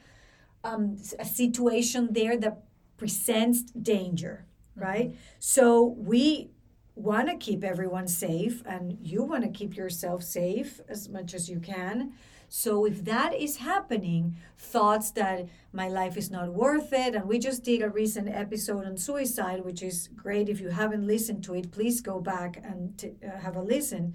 um, 0.65 0.97
a 1.21 1.25
situation 1.25 2.09
there 2.11 2.37
that 2.37 2.65
presents 2.97 3.63
danger, 3.71 4.45
right? 4.75 5.15
So 5.39 5.95
we 5.97 6.51
want 6.97 7.29
to 7.29 7.37
keep 7.37 7.63
everyone 7.63 8.09
safe, 8.09 8.61
and 8.67 8.99
you 9.01 9.23
want 9.23 9.45
to 9.45 9.51
keep 9.51 9.77
yourself 9.77 10.25
safe 10.25 10.81
as 10.89 11.09
much 11.09 11.33
as 11.33 11.49
you 11.49 11.61
can. 11.61 12.15
So 12.49 12.85
if 12.85 13.05
that 13.05 13.35
is 13.35 13.59
happening, 13.59 14.37
thoughts 14.59 15.11
that 15.13 15.49
my 15.73 15.89
life 15.89 16.17
is 16.17 16.31
not 16.31 16.53
worth 16.53 16.93
it, 16.93 17.15
and 17.15 17.27
we 17.27 17.39
just 17.39 17.65
did 17.65 17.83
a 17.83 17.91
recent 17.91 18.29
episode 18.29 18.87
on 18.87 18.97
suicide, 18.97 19.65
which 19.65 19.83
is 19.83 20.09
great. 20.17 20.49
If 20.49 20.61
you 20.61 20.71
haven't 20.71 21.07
listened 21.07 21.45
to 21.45 21.55
it, 21.55 21.73
please 21.73 22.01
go 22.01 22.21
back 22.21 22.63
and 22.63 22.97
t- 22.99 23.13
uh, 23.27 23.39
have 23.39 23.57
a 23.57 23.63
listen. 23.63 24.15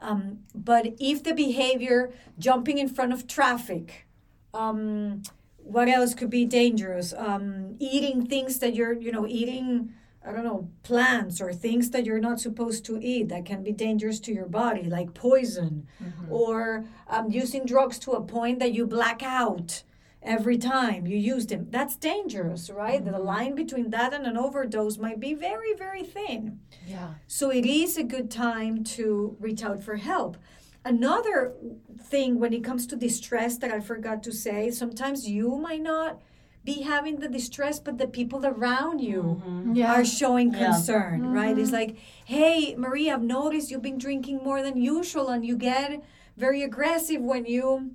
Um, 0.00 0.40
but 0.54 0.94
if 0.98 1.22
the 1.24 1.34
behavior, 1.34 2.12
jumping 2.38 2.78
in 2.78 2.88
front 2.88 3.12
of 3.12 3.26
traffic, 3.26 4.06
um, 4.54 5.22
what 5.58 5.88
else 5.88 6.14
could 6.14 6.30
be 6.30 6.44
dangerous? 6.44 7.12
Um, 7.16 7.76
eating 7.78 8.26
things 8.26 8.58
that 8.60 8.74
you're, 8.74 8.94
you 8.94 9.12
know, 9.12 9.26
eating, 9.26 9.92
I 10.26 10.32
don't 10.32 10.44
know, 10.44 10.68
plants 10.82 11.40
or 11.40 11.52
things 11.52 11.90
that 11.90 12.04
you're 12.04 12.18
not 12.18 12.40
supposed 12.40 12.84
to 12.86 12.98
eat 13.00 13.28
that 13.28 13.46
can 13.46 13.62
be 13.62 13.72
dangerous 13.72 14.20
to 14.20 14.32
your 14.32 14.46
body, 14.46 14.82
like 14.82 15.14
poison, 15.14 15.86
or 16.28 16.84
um, 17.06 17.30
using 17.30 17.64
drugs 17.64 17.98
to 18.00 18.12
a 18.12 18.22
point 18.22 18.58
that 18.58 18.72
you 18.72 18.86
black 18.86 19.22
out 19.22 19.84
every 20.22 20.58
time 20.58 21.06
you 21.06 21.16
use 21.16 21.46
them. 21.46 21.68
That's 21.70 21.96
dangerous, 21.96 22.68
right? 22.68 23.02
The 23.02 23.18
line 23.18 23.54
between 23.54 23.90
that 23.90 24.12
and 24.12 24.26
an 24.26 24.36
overdose 24.36 24.98
might 24.98 25.20
be 25.20 25.32
very, 25.34 25.74
very 25.74 26.02
thin. 26.02 26.60
Yeah. 26.86 27.14
So 27.26 27.50
it 27.50 27.64
is 27.64 27.96
a 27.96 28.02
good 28.02 28.30
time 28.30 28.84
to 28.84 29.36
reach 29.40 29.62
out 29.62 29.82
for 29.82 29.96
help. 29.96 30.36
Another 30.84 31.54
thing 32.02 32.38
when 32.38 32.52
it 32.52 32.64
comes 32.64 32.86
to 32.88 32.96
distress 32.96 33.58
that 33.58 33.70
I 33.70 33.80
forgot 33.80 34.22
to 34.24 34.32
say, 34.32 34.70
sometimes 34.70 35.28
you 35.28 35.56
might 35.56 35.82
not 35.82 36.20
be 36.64 36.82
having 36.82 37.16
the 37.20 37.28
distress, 37.28 37.78
but 37.80 37.98
the 37.98 38.06
people 38.06 38.44
around 38.44 39.00
you 39.00 39.42
mm-hmm. 39.42 39.74
Yeah. 39.74 39.92
are 39.94 40.04
showing 40.04 40.52
Yeah. 40.52 40.66
concern, 40.66 41.20
mm-hmm. 41.22 41.32
right? 41.32 41.58
It's 41.58 41.72
like, 41.72 41.96
hey, 42.24 42.74
Maria, 42.76 43.14
I've 43.14 43.22
noticed 43.22 43.70
you've 43.70 43.82
been 43.82 43.98
drinking 43.98 44.38
more 44.38 44.62
than 44.62 44.76
usual 44.76 45.28
and 45.28 45.44
you 45.46 45.56
get 45.56 46.02
very 46.36 46.62
aggressive 46.62 47.20
when 47.22 47.46
you 47.46 47.92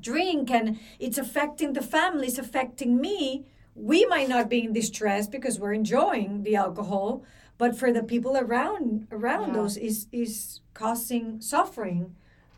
drink 0.00 0.50
and 0.50 0.78
it's 0.98 1.18
affecting 1.18 1.72
the 1.72 1.82
family, 1.82 2.28
it's 2.28 2.38
affecting 2.38 3.00
me. 3.00 3.46
We 3.74 4.06
might 4.06 4.28
not 4.28 4.48
be 4.48 4.64
in 4.64 4.72
distress 4.72 5.26
because 5.26 5.58
we're 5.58 5.72
enjoying 5.72 6.42
the 6.42 6.56
alcohol, 6.56 7.24
but 7.58 7.76
for 7.76 7.92
the 7.92 8.02
people 8.02 8.36
around 8.36 9.06
around 9.10 9.54
Yeah. 9.54 9.62
us 9.62 9.76
is 9.76 10.06
is 10.12 10.60
causing 10.74 11.40
suffering. 11.40 12.14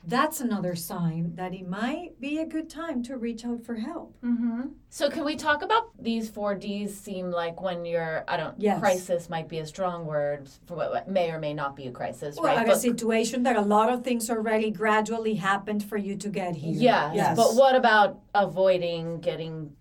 That's 0.09 0.41
another 0.41 0.77
sign 0.77 1.35
that 1.35 1.53
it 1.53 1.69
might 1.69 2.21
be 2.21 2.39
a 2.39 2.47
good 2.47 2.71
time 2.71 3.03
to 3.05 3.17
reach 3.17 3.45
out 3.45 3.65
for 3.65 3.75
help. 3.75 4.15
Mm-hmm. 4.23 4.69
So 4.89 5.11
can 5.11 5.25
we 5.25 5.35
talk 5.35 5.63
about 5.63 5.91
these 6.01 6.29
four 6.29 6.55
Ds? 6.55 6.95
Seem 6.95 7.33
like 7.33 7.61
when 7.61 7.85
you're, 7.85 8.25
I 8.29 8.37
don't, 8.37 8.55
Yes. 8.61 8.79
crisis 8.79 9.29
might 9.29 9.49
be 9.49 9.59
a 9.59 9.67
strong 9.67 10.07
word 10.07 10.49
for 10.67 10.77
what, 10.77 11.09
may 11.09 11.31
or 11.33 11.41
may 11.41 11.55
not 11.55 11.75
be 11.75 11.87
a 11.89 11.91
crisis, 11.91 12.37
Well, 12.41 12.55
right? 12.55 12.69
a 12.69 12.77
situation 12.77 13.43
that 13.43 13.57
a 13.57 13.63
lot 13.63 13.93
of 13.93 14.05
things 14.05 14.31
already 14.31 14.71
gradually 14.71 15.35
happened 15.35 15.83
for 15.83 15.97
you 15.97 16.17
to 16.17 16.29
get 16.29 16.55
here. 16.55 16.75
yes. 16.75 17.13
Yes. 17.17 17.37
But 17.37 17.55
what 17.57 17.75
about 17.75 18.21
avoiding 18.35 19.19
getting? 19.21 19.73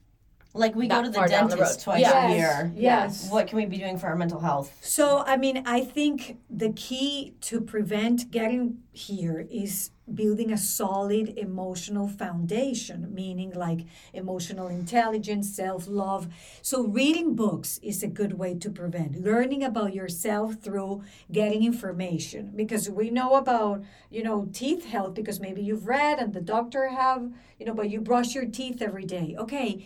Like 0.56 0.74
we 0.74 0.88
go 0.88 1.02
to 1.04 1.10
the 1.10 1.16
far 1.16 1.28
the 1.28 1.32
dentist 1.36 1.60
road. 1.60 1.84
twice 1.84 2.02
Yes. 2.02 2.32
a 2.32 2.36
year. 2.36 2.74
Yes. 2.76 3.30
What 3.30 3.48
can 3.48 3.58
we 3.58 3.66
be 3.66 3.78
doing 3.78 3.98
for 3.98 4.08
our 4.08 4.16
mental 4.16 4.40
health? 4.40 4.74
So, 4.82 5.24
I 5.28 5.36
mean, 5.36 5.64
I 5.66 5.82
think 5.82 6.38
the 6.50 6.72
key 6.72 7.34
to 7.42 7.60
prevent 7.60 8.32
getting 8.32 8.78
here 8.94 9.46
is 9.52 9.92
building 10.14 10.54
a 10.54 10.58
solid 10.58 11.38
emotional 11.38 12.08
foundation, 12.08 13.14
meaning 13.14 13.52
like 13.54 13.82
emotional 14.14 14.68
intelligence, 14.68 15.54
self 15.54 15.90
love. 15.90 16.30
So, 16.62 16.88
reading 16.88 17.36
books 17.36 17.78
is 17.84 18.02
a 18.02 18.08
good 18.08 18.38
way 18.40 18.56
to 18.56 18.70
prevent. 18.70 19.22
Learning 19.22 19.62
about 19.62 19.94
yourself 19.94 20.56
through 20.56 21.04
getting 21.30 21.66
information 21.66 22.54
because 22.56 22.90
we 22.90 23.10
know 23.10 23.36
about, 23.36 23.84
you 24.10 24.24
know, 24.24 24.48
teeth 24.54 24.86
health 24.86 25.16
because 25.16 25.42
maybe 25.42 25.62
you've 25.62 25.86
read 25.88 26.20
and 26.20 26.34
the 26.34 26.40
doctor 26.40 26.88
have, 26.88 27.30
you 27.60 27.66
know, 27.66 27.74
but 27.74 27.90
you 27.90 28.00
brush 28.00 28.34
your 28.34 28.46
teeth 28.46 28.82
every 28.82 29.04
day. 29.04 29.36
Okay 29.38 29.86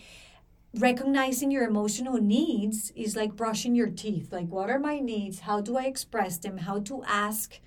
recognizing 0.76 1.52
your 1.52 1.68
emotional 1.68 2.22
needs 2.22 2.92
is 2.96 3.16
like 3.16 3.36
brushing 3.36 3.76
your 3.76 3.90
teeth. 3.90 4.32
Like, 4.32 4.48
what 4.48 4.70
are 4.70 4.80
my 4.80 5.00
needs? 5.00 5.42
How 5.42 5.62
do 5.62 5.78
I 5.78 5.86
express 5.86 6.38
them? 6.38 6.58
How 6.58 6.80
to 6.82 7.04
ask 7.04 7.60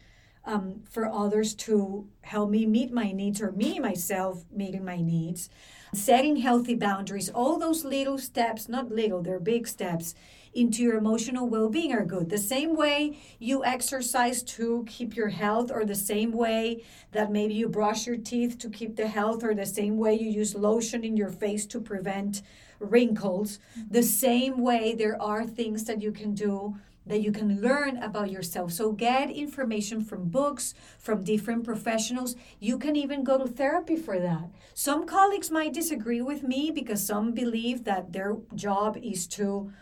um, 0.45 0.83
for 0.91 1.07
others 1.07 1.55
to 1.55 2.09
help 2.23 2.51
me 2.51 2.67
meet 2.67 2.93
my 2.93 3.13
needs 3.13 3.41
or 3.41 3.53
me 3.53 3.79
myself 3.79 4.45
meeting 4.51 4.85
my 4.85 5.01
needs. 5.01 5.49
Setting 5.95 6.37
healthy 6.37 6.75
boundaries, 6.75 7.29
all 7.29 7.59
those 7.59 7.85
little 7.85 8.19
steps, 8.19 8.69
not 8.69 8.91
little, 8.91 9.23
they're 9.23 9.39
big 9.39 9.69
steps 9.69 10.15
into 10.55 10.83
your 10.83 10.97
emotional 10.97 11.49
well 11.49 11.69
being 11.69 11.93
are 11.93 12.05
good. 12.05 12.29
The 12.29 12.39
same 12.39 12.77
way 12.77 13.19
you 13.39 13.65
exercise 13.65 14.43
to 14.43 14.85
keep 14.89 15.17
your 15.17 15.29
health, 15.29 15.71
or 15.73 15.85
the 15.85 15.95
same 15.95 16.33
way 16.33 16.85
that 17.13 17.31
maybe 17.31 17.55
you 17.55 17.69
brush 17.69 18.07
your 18.07 18.17
teeth 18.17 18.59
to 18.59 18.71
keep 18.71 18.97
the 18.97 19.09
health, 19.09 19.43
or 19.43 19.55
the 19.55 19.67
same 19.67 19.97
way 19.97 20.15
you 20.15 20.31
use 20.31 20.55
lotion 20.55 21.05
in 21.05 21.17
your 21.17 21.31
face 21.31 21.67
to 21.67 21.81
prevent 21.81 22.43
wrinkles, 22.79 23.59
the 23.91 24.03
same 24.03 24.59
way 24.59 24.95
there 24.95 25.21
are 25.21 25.47
things 25.47 25.85
that 25.85 26.03
you 26.03 26.13
can 26.13 26.35
do 26.35 26.77
that 27.07 27.21
you 27.21 27.33
can 27.33 27.61
learn 27.61 27.97
about 27.97 28.31
yourself. 28.31 28.73
So 28.73 28.93
get 28.93 29.31
information 29.31 30.05
from 30.05 30.29
books, 30.29 30.75
from 30.99 31.25
different 31.25 31.65
professionals. 31.65 32.37
You 32.61 32.79
can 32.79 32.95
even 32.95 33.25
go 33.25 33.39
to 33.39 33.49
therapy 33.49 33.97
for 33.97 34.21
that. 34.21 34.51
Some 34.73 35.07
colleagues 35.07 35.51
might 35.51 35.73
disagree 35.73 36.23
with 36.23 36.43
me 36.45 36.71
because 36.71 37.05
some 37.05 37.33
believe 37.33 37.85
that 37.85 38.13
their 38.13 38.37
job 38.55 38.97
is 39.03 39.27
to 39.29 39.73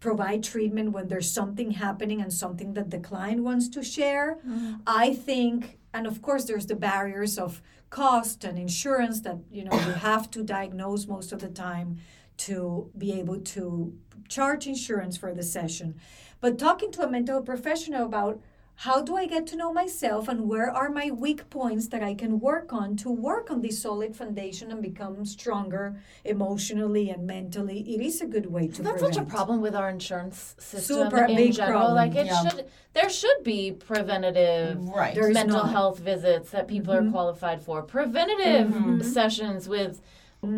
provide 0.00 0.44
treatment 0.44 0.92
when 0.92 1.08
there's 1.08 1.30
something 1.30 1.72
happening 1.72 2.20
and 2.20 2.32
something 2.32 2.74
that 2.74 2.90
the 2.90 2.98
client 2.98 3.42
wants 3.42 3.68
to 3.68 3.82
share. 3.82 4.38
Mm-hmm. 4.46 4.74
I 4.86 5.14
think 5.14 5.78
and 5.92 6.06
of 6.06 6.22
course 6.22 6.44
there's 6.44 6.66
the 6.66 6.76
barriers 6.76 7.38
of 7.38 7.62
cost 7.90 8.44
and 8.44 8.58
insurance 8.58 9.20
that 9.20 9.38
you 9.50 9.64
know 9.64 9.72
you 9.72 9.92
have 9.92 10.30
to 10.30 10.42
diagnose 10.42 11.06
most 11.06 11.32
of 11.32 11.40
the 11.40 11.48
time 11.48 11.98
to 12.36 12.90
be 12.96 13.12
able 13.12 13.40
to 13.40 13.96
charge 14.28 14.66
insurance 14.66 15.16
for 15.16 15.34
the 15.34 15.42
session. 15.42 15.98
But 16.40 16.58
talking 16.58 16.92
to 16.92 17.02
a 17.02 17.10
mental 17.10 17.42
professional 17.42 18.06
about 18.06 18.40
how 18.82 19.02
do 19.02 19.16
I 19.16 19.26
get 19.26 19.44
to 19.48 19.56
know 19.56 19.72
myself 19.72 20.28
and 20.28 20.48
where 20.48 20.70
are 20.70 20.88
my 20.88 21.10
weak 21.10 21.50
points 21.50 21.88
that 21.88 22.00
I 22.00 22.14
can 22.14 22.38
work 22.38 22.72
on 22.72 22.94
to 22.98 23.10
work 23.10 23.50
on 23.50 23.60
this 23.60 23.82
solid 23.82 24.14
foundation 24.14 24.70
and 24.70 24.80
become 24.80 25.24
stronger 25.24 25.96
emotionally 26.24 27.10
and 27.10 27.26
mentally, 27.26 27.80
it 27.92 28.00
is 28.00 28.20
a 28.20 28.26
good 28.26 28.46
way 28.46 28.68
to 28.68 28.82
That's 28.82 29.00
prevent. 29.00 29.14
such 29.16 29.22
a 29.24 29.26
problem 29.26 29.60
with 29.60 29.74
our 29.74 29.90
insurance 29.90 30.54
system 30.58 31.10
Super 31.10 31.24
in 31.24 31.34
big 31.34 31.54
general. 31.54 31.78
problem, 31.80 31.96
Like 31.96 32.14
it 32.14 32.26
yeah. 32.26 32.42
should, 32.48 32.66
there 32.92 33.10
should 33.10 33.42
be 33.42 33.72
preventative 33.72 34.78
Right. 34.88 35.12
There 35.14 35.28
is 35.28 35.34
mental 35.34 35.56
not. 35.64 35.70
health 35.72 35.98
visits 35.98 36.50
that 36.50 36.68
people 36.68 36.94
are 36.94 37.10
qualified 37.10 37.60
for, 37.60 37.82
preventative 37.82 38.68
Mm-hmm. 38.68 39.02
sessions 39.02 39.68
with 39.68 40.00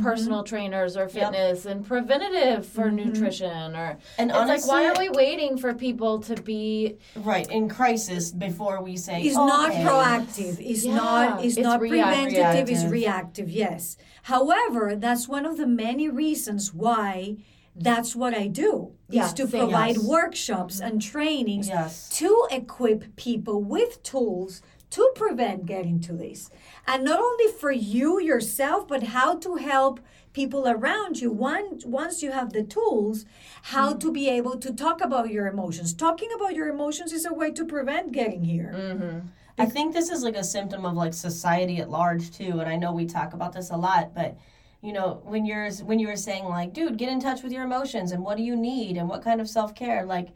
personal 0.00 0.42
trainers 0.44 0.96
or 0.96 1.08
fitness, 1.08 1.64
and 1.64 1.84
preventative 1.86 2.66
for 2.66 2.84
Mm-hmm. 2.90 2.96
nutrition. 2.96 3.74
Or 3.76 3.98
And 4.18 4.30
it's 4.30 4.38
like, 4.48 4.66
why 4.66 4.86
are 4.88 4.94
we 4.98 5.08
waiting 5.10 5.56
for 5.56 5.72
people 5.74 6.18
to 6.20 6.34
be? 6.42 6.96
Right. 7.16 7.48
In 7.50 7.68
crisis 7.68 8.30
before 8.30 8.82
we 8.82 8.96
say 8.96 9.22
It's 9.22 9.36
not 9.36 9.72
proactive. 9.72 10.58
It's 10.60 10.84
Yeah, 10.84 10.96
not. 10.96 11.44
It's, 11.44 11.56
it's 11.56 11.64
not 11.64 11.80
react- 11.80 12.30
preventative. 12.30 12.68
It's 12.70 12.84
reactive. 12.84 12.90
reactive. 12.92 13.50
Yes. 13.50 13.96
However, 14.24 14.96
that's 14.96 15.26
one 15.28 15.46
of 15.46 15.56
the 15.56 15.66
many 15.66 16.08
reasons 16.08 16.74
why 16.74 17.36
that's 17.74 18.14
what 18.14 18.34
I 18.34 18.48
do. 18.48 18.92
Yeah, 19.08 19.26
is 19.26 19.32
to 19.34 19.46
provide 19.46 19.96
Yes. 19.96 20.04
workshops 20.04 20.80
and 20.80 21.00
trainings 21.00 21.68
Yes. 21.68 22.08
to 22.18 22.46
equip 22.50 23.16
people 23.16 23.62
with 23.62 24.02
tools 24.02 24.60
to 24.90 25.12
prevent 25.14 25.66
getting 25.66 26.00
to 26.00 26.12
this, 26.12 26.50
and 26.86 27.04
not 27.04 27.20
only 27.20 27.52
for 27.52 27.70
you 27.70 28.20
yourself, 28.20 28.88
but 28.88 29.04
how 29.04 29.36
to 29.38 29.56
help 29.56 30.00
people 30.32 30.68
around 30.68 31.20
you. 31.20 31.30
Once 31.30 31.84
once 31.84 32.22
you 32.22 32.32
have 32.32 32.52
the 32.52 32.62
tools, 32.62 33.24
how 33.62 33.90
mm-hmm. 33.90 33.98
to 33.98 34.12
be 34.12 34.28
able 34.28 34.56
to 34.58 34.72
talk 34.72 35.00
about 35.00 35.30
your 35.30 35.46
emotions. 35.46 35.94
Talking 35.94 36.30
about 36.34 36.54
your 36.54 36.68
emotions 36.68 37.12
is 37.12 37.24
a 37.24 37.32
way 37.32 37.50
to 37.52 37.64
prevent 37.64 38.12
getting 38.12 38.44
here. 38.44 38.72
Mm-hmm. 38.74 39.18
I 39.58 39.66
think 39.66 39.92
this 39.92 40.10
is 40.10 40.22
like 40.22 40.36
a 40.36 40.44
symptom 40.44 40.86
of 40.86 40.94
like 40.94 41.12
society 41.12 41.78
at 41.78 41.90
large 41.90 42.30
too, 42.30 42.60
and 42.60 42.68
I 42.68 42.76
know 42.76 42.92
we 42.92 43.06
talk 43.06 43.34
about 43.34 43.52
this 43.52 43.70
a 43.70 43.76
lot, 43.76 44.14
but 44.14 44.38
you 44.82 44.92
know, 44.92 45.20
when 45.24 45.44
you're 45.44 45.70
when 45.84 45.98
you 45.98 46.08
were 46.08 46.16
saying 46.16 46.44
like, 46.44 46.72
dude, 46.72 46.96
get 46.96 47.10
in 47.10 47.20
touch 47.20 47.42
with 47.42 47.52
your 47.52 47.64
emotions 47.64 48.12
and 48.12 48.24
what 48.24 48.36
do 48.36 48.42
you 48.42 48.56
need 48.56 48.96
and 48.96 49.08
what 49.08 49.22
kind 49.22 49.40
of 49.40 49.48
self 49.48 49.74
care, 49.74 50.04
like 50.04 50.28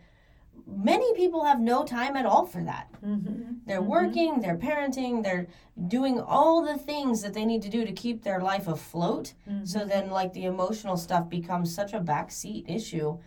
many 0.67 1.13
people 1.15 1.45
have 1.45 1.61
no 1.61 1.85
time 1.85 2.17
at 2.17 2.27
all 2.27 2.47
for 2.47 2.63
that. 2.65 2.89
Mm-hmm. 3.05 3.55
They're 3.67 3.83
working, 3.83 4.41
they're 4.41 4.57
parenting, 4.57 5.23
they're 5.23 5.47
doing 5.89 6.21
all 6.21 6.63
the 6.63 6.79
things 6.79 7.23
that 7.23 7.35
they 7.35 7.45
need 7.45 7.63
to 7.63 7.69
do 7.69 7.85
to 7.85 7.93
keep 7.93 8.23
their 8.23 8.41
life 8.41 8.67
afloat. 8.67 9.35
Mm-hmm. 9.49 9.65
So 9.65 9.85
then, 9.85 10.11
like, 10.11 10.33
the 10.33 10.45
emotional 10.45 10.97
stuff 10.97 11.29
becomes 11.29 11.75
such 11.75 11.93
a 11.93 12.01
backseat 12.01 12.65
issue. 12.69 13.19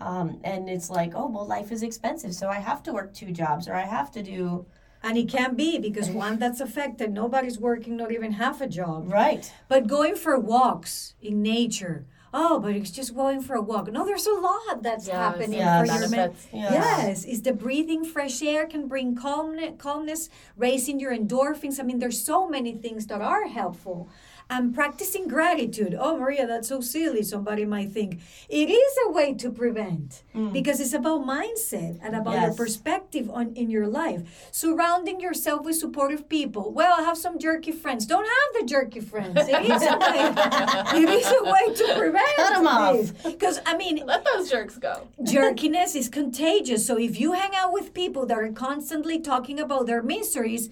Um, 0.00 0.40
and 0.44 0.68
it's 0.68 0.90
like, 0.90 1.12
oh, 1.14 1.26
well, 1.26 1.46
life 1.46 1.72
is 1.72 1.82
expensive, 1.82 2.34
so 2.34 2.48
I 2.48 2.58
have 2.58 2.82
to 2.84 2.92
work 2.92 3.14
two 3.14 3.32
jobs 3.32 3.66
or 3.66 3.74
I 3.74 3.86
have 3.86 4.10
to 4.12 4.22
do. 4.22 4.66
And 5.02 5.16
it 5.16 5.28
can't 5.28 5.56
be 5.56 5.78
because 5.78 6.10
one 6.10 6.38
that's 6.38 6.60
affected, 6.60 7.12
nobody's 7.12 7.58
working, 7.58 7.96
not 7.96 8.10
even 8.10 8.32
half 8.32 8.60
a 8.60 8.66
job. 8.66 9.10
Right. 9.10 9.52
But 9.68 9.86
going 9.86 10.16
for 10.16 10.38
walks 10.38 11.14
in 11.22 11.42
nature. 11.42 12.06
Oh, 12.34 12.58
but 12.60 12.74
it's 12.76 12.90
just 12.90 13.14
going 13.14 13.40
for 13.40 13.54
a 13.54 13.62
walk. 13.62 13.90
No, 13.90 14.04
there's 14.04 14.26
a 14.26 14.32
lot 14.34 14.82
that's 14.82 15.06
Yes, 15.06 15.16
happening 15.16 15.58
yeah, 15.58 15.80
for 15.84 15.86
your 15.86 16.08
men- 16.08 16.34
Yeah. 16.52 16.72
Yes, 16.72 17.24
is 17.24 17.42
the 17.42 17.52
breathing 17.52 18.04
fresh 18.04 18.42
air 18.42 18.66
can 18.66 18.88
bring 18.88 19.14
calmness, 19.14 19.74
calmness, 19.78 20.28
raising 20.56 21.00
your 21.00 21.16
endorphins. 21.16 21.80
I 21.80 21.82
mean, 21.84 21.98
there's 21.98 22.20
so 22.22 22.48
many 22.48 22.74
things 22.74 23.06
that 23.06 23.22
are 23.22 23.46
helpful. 23.48 24.08
And 24.48 24.72
practicing 24.72 25.26
gratitude. 25.26 25.96
Oh, 25.98 26.16
Maria, 26.18 26.46
that's 26.46 26.68
so 26.68 26.80
silly. 26.80 27.24
Somebody 27.24 27.64
might 27.64 27.90
think 27.90 28.20
it 28.48 28.70
is 28.70 28.94
a 29.04 29.10
way 29.10 29.34
to 29.34 29.50
prevent 29.50 30.22
because 30.52 30.78
it's 30.78 30.92
about 30.92 31.26
mindset 31.26 31.98
and 32.00 32.14
about 32.14 32.34
your 32.40 32.50
Mm. 32.52 32.56
Perspective 32.56 33.28
on 33.28 33.52
in 33.56 33.70
your 33.70 33.88
life. 33.88 34.22
Surrounding 34.52 35.18
yourself 35.20 35.64
with 35.64 35.74
supportive 35.76 36.28
people. 36.28 36.70
Well, 36.70 36.94
I 36.96 37.02
have 37.02 37.18
some 37.18 37.40
jerky 37.40 37.72
friends. 37.72 38.06
Don't 38.06 38.24
have 38.38 38.60
the 38.60 38.64
jerky 38.66 39.00
friends. 39.00 39.36
It 39.36 39.64
is 39.64 39.82
a 39.82 39.98
way. 39.98 40.20
it 41.02 41.08
is 41.10 41.26
a 41.26 41.42
way 41.52 41.74
to 41.74 41.94
prevent 41.98 42.36
Cut 42.36 42.56
'em 42.56 42.66
off. 42.68 43.12
Because 43.24 43.58
I 43.66 43.76
mean, 43.76 43.96
Let 44.06 44.24
those 44.24 44.48
jerks 44.48 44.76
go. 44.78 45.08
jerkiness 45.22 45.96
is 45.96 46.08
contagious. 46.08 46.86
So 46.86 46.96
if 46.98 47.18
you 47.18 47.32
hang 47.32 47.54
out 47.56 47.72
with 47.72 47.92
people 47.92 48.26
that 48.26 48.38
are 48.38 48.52
constantly 48.52 49.18
talking 49.18 49.58
about 49.58 49.86
their 49.86 50.02
miseries, 50.02 50.70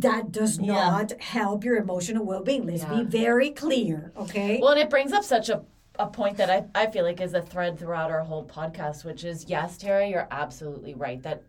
that 0.00 0.32
does 0.32 0.58
Yeah. 0.58 0.72
not 0.72 1.20
help 1.20 1.64
your 1.64 1.76
emotional 1.76 2.24
well-being. 2.24 2.66
Let's 2.66 2.82
Yeah. 2.82 2.94
be 3.00 3.04
very 3.04 3.50
clear, 3.50 4.12
okay? 4.16 4.58
Well, 4.60 4.70
and 4.70 4.80
it 4.80 4.90
brings 4.90 5.12
up 5.12 5.24
such 5.24 5.48
a, 5.48 5.62
a 5.98 6.06
point 6.06 6.38
that 6.38 6.50
I, 6.50 6.64
I 6.74 6.86
feel 6.90 7.04
like 7.04 7.20
is 7.20 7.34
a 7.34 7.42
thread 7.42 7.78
throughout 7.78 8.10
our 8.10 8.22
whole 8.22 8.44
podcast, 8.44 9.04
which 9.04 9.24
is 9.24 9.44
yes, 9.48 9.76
Tara, 9.76 10.06
you're 10.08 10.28
absolutely 10.30 10.94
right 10.94 11.22
that 11.22 11.42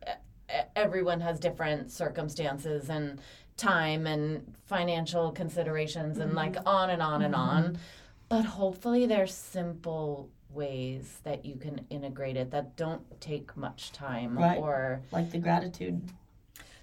everyone 0.75 1.21
has 1.21 1.39
different 1.39 1.91
circumstances 1.91 2.89
and 2.89 3.19
time 3.57 4.07
and 4.07 4.53
financial 4.65 5.31
considerations 5.31 6.17
and 6.17 6.33
like 6.33 6.53
mm-hmm. 6.53 6.67
on 6.67 6.89
and 6.89 7.01
on 7.01 7.21
and 7.21 7.33
mm-hmm. 7.33 7.49
on. 7.49 7.77
But 8.29 8.45
hopefully, 8.45 9.05
there's 9.05 9.33
simple 9.33 10.29
ways 10.49 11.19
that 11.23 11.45
you 11.45 11.55
can 11.55 11.85
integrate 11.89 12.35
it 12.37 12.51
that 12.51 12.75
don't 12.75 13.01
take 13.21 13.55
much 13.57 13.91
time 13.91 14.37
Right. 14.37 14.57
or 14.57 15.01
Like 15.11 15.31
the 15.31 15.39
gratitude. 15.39 16.01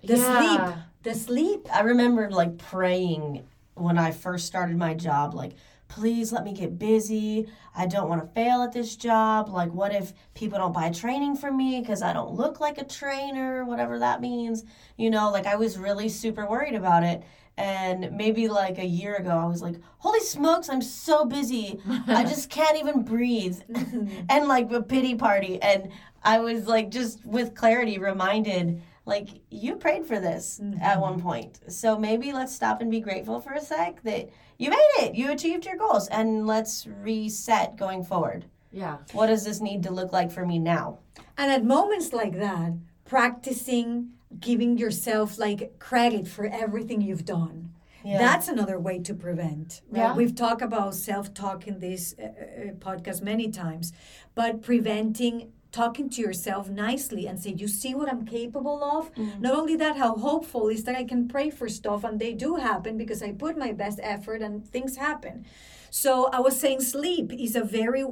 The 0.03 0.17
Yeah. 0.17 0.39
sleep, 0.39 0.77
the 1.03 1.15
sleep. 1.15 1.69
I 1.73 1.81
remember 1.81 2.31
like 2.31 2.59
praying 2.59 3.45
when 3.75 3.99
I 3.99 4.11
first 4.11 4.47
started 4.47 4.77
my 4.77 4.95
job, 4.95 5.35
like, 5.35 5.53
please 5.89 6.33
let 6.33 6.45
me 6.45 6.53
get 6.53 6.79
busy. 6.79 7.49
I 7.77 7.87
don't 7.87 8.09
want 8.09 8.23
to 8.23 8.29
fail 8.29 8.63
at 8.63 8.73
this 8.73 8.95
job. 8.95 9.49
Like, 9.49 9.73
what 9.73 9.93
if 9.93 10.13
people 10.35 10.59
don't 10.59 10.73
buy 10.73 10.91
training 10.91 11.37
from 11.37 11.57
me 11.57 11.81
because 11.81 12.01
I 12.03 12.13
don't 12.13 12.33
look 12.35 12.61
like 12.61 12.79
a 12.79 12.85
trainer, 12.85 13.65
whatever 13.65 13.99
that 13.99 14.21
means? 14.21 14.65
You 14.97 15.11
know, 15.11 15.31
like 15.31 15.47
I 15.47 15.57
was 15.57 15.79
really 15.79 16.09
super 16.09 16.47
worried 16.47 16.75
about 16.77 17.03
it. 17.03 17.23
And 17.57 18.13
maybe 18.17 18.49
like 18.49 18.79
a 18.79 18.85
year 18.87 19.17
ago, 19.17 19.31
I 19.31 19.47
was 19.47 19.61
like, 19.63 19.77
holy 19.99 20.21
smokes, 20.21 20.69
I'm 20.71 20.81
so 20.81 21.25
busy. 21.25 21.81
I 22.07 22.23
just 22.29 22.49
can't 22.51 22.79
even 22.79 23.03
breathe. 23.03 23.59
Mm-hmm. 23.71 24.09
and 24.31 24.47
like 24.49 24.71
a 24.71 24.83
pity 24.83 25.15
party. 25.17 25.61
And 25.61 25.91
I 26.23 26.39
was 26.39 26.67
like, 26.69 26.91
just 26.91 27.25
with 27.27 27.55
clarity, 27.55 27.99
reminded 27.99 28.81
like 29.11 29.29
you 29.51 29.77
prayed 29.77 30.05
for 30.07 30.19
this 30.21 30.61
at 30.81 31.01
one 31.01 31.21
point 31.21 31.61
so 31.69 31.99
maybe 31.99 32.33
let's 32.33 32.55
stop 32.55 32.81
and 32.81 32.91
be 32.91 33.01
grateful 33.01 33.41
for 33.41 33.53
a 33.53 33.61
sec 33.61 34.03
that 34.03 34.29
you 34.57 34.71
made 34.71 34.93
it 35.05 35.15
you 35.15 35.31
achieved 35.31 35.67
your 35.67 35.77
goals 35.77 36.09
and 36.09 36.47
let's 36.47 36.87
reset 37.03 37.77
going 37.77 38.03
forward 38.05 38.45
yeah. 38.73 38.97
what 39.13 39.27
does 39.27 39.45
this 39.45 39.61
need 39.61 39.83
to 39.83 39.91
look 39.93 40.13
like 40.13 40.31
for 40.31 40.47
me 40.47 40.59
now 40.59 40.99
And 41.41 41.51
at 41.51 41.65
moments 41.65 42.13
like 42.13 42.37
that, 42.39 42.73
practicing 43.07 44.11
giving 44.39 44.79
yourself 44.79 45.39
like 45.39 45.79
credit 45.79 46.29
for 46.29 46.47
everything 46.47 47.01
you've 47.01 47.25
done. 47.25 47.73
Yeah. 48.05 48.19
That's 48.19 48.49
another 48.49 48.79
way 48.79 48.99
to 49.01 49.15
prevent. 49.15 49.81
Right? 49.91 50.03
Yeah. 50.03 50.15
We've 50.15 50.35
talked 50.35 50.63
about 50.63 50.95
self-talk 50.95 51.67
in 51.67 51.81
this 51.81 52.15
uh, 52.19 52.25
uh, 52.25 52.73
podcast 52.75 53.23
many 53.23 53.51
times, 53.51 53.93
but 54.35 54.63
preventing 54.63 55.53
talking 55.73 56.09
to 56.11 56.21
yourself 56.21 56.69
nicely 56.69 57.27
and 57.27 57.41
say, 57.41 57.51
"You 57.51 57.69
see 57.69 57.95
what 57.95 58.11
I'm 58.11 58.25
capable 58.25 58.83
of." 58.83 59.15
Mm. 59.15 59.41
Not 59.41 59.55
only 59.55 59.77
that, 59.77 59.97
how 59.97 60.17
hopeful 60.17 60.69
is 60.69 60.85
that 60.85 60.97
I 60.97 61.05
can 61.05 61.29
pray 61.29 61.51
for 61.51 61.69
stuff 61.69 62.05
and 62.05 62.19
they 62.19 62.35
do 62.35 62.57
happen 62.57 62.97
because 62.97 63.23
I 63.23 63.33
put 63.33 63.57
my 63.57 63.73
best 63.73 64.01
effort 64.03 64.43
and 64.43 64.67
things 64.67 64.97
happen. 64.97 65.47
So 65.91 66.27
I 66.27 66.41
was 66.41 66.59
saying, 66.59 66.81
sleep 66.83 67.33
is 67.33 67.57
a 67.57 67.65
very 67.65 68.05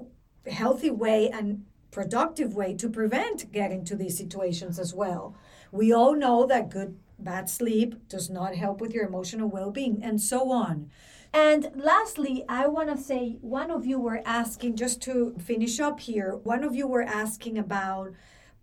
healthy 0.50 0.90
way 0.90 1.30
and 1.30 1.64
productive 1.90 2.54
way 2.54 2.74
to 2.74 2.88
prevent 2.88 3.50
getting 3.52 3.84
to 3.84 3.96
these 3.96 4.16
situations 4.16 4.78
as 4.78 4.92
well. 4.92 5.34
We 5.70 5.92
all 5.92 6.14
know 6.14 6.46
that 6.46 6.70
good 6.70 6.98
bad 7.18 7.48
sleep 7.48 8.08
does 8.08 8.30
not 8.30 8.54
help 8.54 8.80
with 8.80 8.92
your 8.92 9.06
emotional 9.06 9.48
well-being 9.48 10.02
and 10.02 10.20
so 10.20 10.52
on. 10.52 10.90
And 11.32 11.70
lastly, 11.74 12.44
I 12.48 12.66
want 12.66 12.88
to 12.90 12.96
say 12.96 13.38
one 13.40 13.70
of 13.70 13.84
you 13.84 14.00
were 14.00 14.22
asking 14.24 14.76
just 14.76 15.02
to 15.02 15.34
finish 15.38 15.78
up 15.78 16.00
here. 16.00 16.36
One 16.36 16.64
of 16.64 16.74
you 16.74 16.86
were 16.86 17.02
asking 17.02 17.58
about 17.58 18.12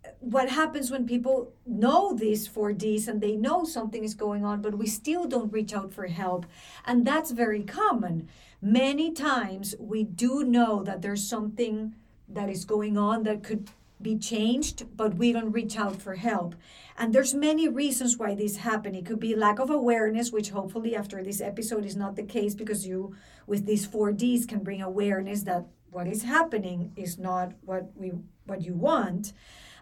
uh, 0.03 0.09
what 0.19 0.49
happens 0.49 0.89
when 0.89 1.05
people 1.05 1.53
know 1.65 2.13
these 2.13 2.47
4Ds 2.47 3.07
and 3.07 3.21
they 3.21 3.35
know 3.35 3.65
something 3.65 4.03
is 4.03 4.15
going 4.15 4.43
on, 4.43 4.61
but 4.61 4.77
we 4.77 4.87
still 4.87 5.25
don't 5.25 5.53
reach 5.53 5.73
out 5.73 5.93
for 5.93 6.07
help. 6.07 6.45
And 6.85 7.05
that's 7.05 7.31
very 7.31 7.63
common. 7.63 8.29
Many 8.61 9.11
times 9.11 9.75
we 9.79 10.03
do 10.03 10.43
know 10.43 10.83
that 10.83 11.01
there's 11.01 11.27
something 11.27 11.95
that 12.27 12.49
is 12.49 12.65
going 12.65 12.97
on 12.97 13.23
that 13.23 13.43
could 13.43 13.69
be 14.01 14.17
changed, 14.17 14.85
but 14.95 15.15
we 15.15 15.31
don't 15.31 15.51
reach 15.51 15.77
out 15.77 16.01
for 16.01 16.15
help. 16.15 16.55
And 16.97 17.13
there's 17.13 17.33
many 17.33 17.67
reasons 17.67 18.17
why 18.17 18.35
this 18.35 18.57
happen. 18.57 18.95
It 18.95 19.05
could 19.05 19.19
be 19.19 19.35
lack 19.35 19.59
of 19.59 19.69
awareness, 19.69 20.31
which 20.31 20.49
hopefully 20.49 20.95
after 20.95 21.23
this 21.23 21.41
episode 21.41 21.85
is 21.85 21.95
not 21.95 22.15
the 22.15 22.23
case 22.23 22.55
because 22.55 22.85
you 22.85 23.15
with 23.47 23.65
these 23.65 23.87
4Ds 23.87 24.47
can 24.47 24.59
bring 24.63 24.81
awareness 24.81 25.43
that 25.43 25.65
what 25.91 26.07
is 26.07 26.23
happening 26.23 26.91
is 26.95 27.17
not 27.17 27.53
what 27.63 27.91
we 27.95 28.11
what 28.45 28.61
you 28.61 28.73
want 28.73 29.33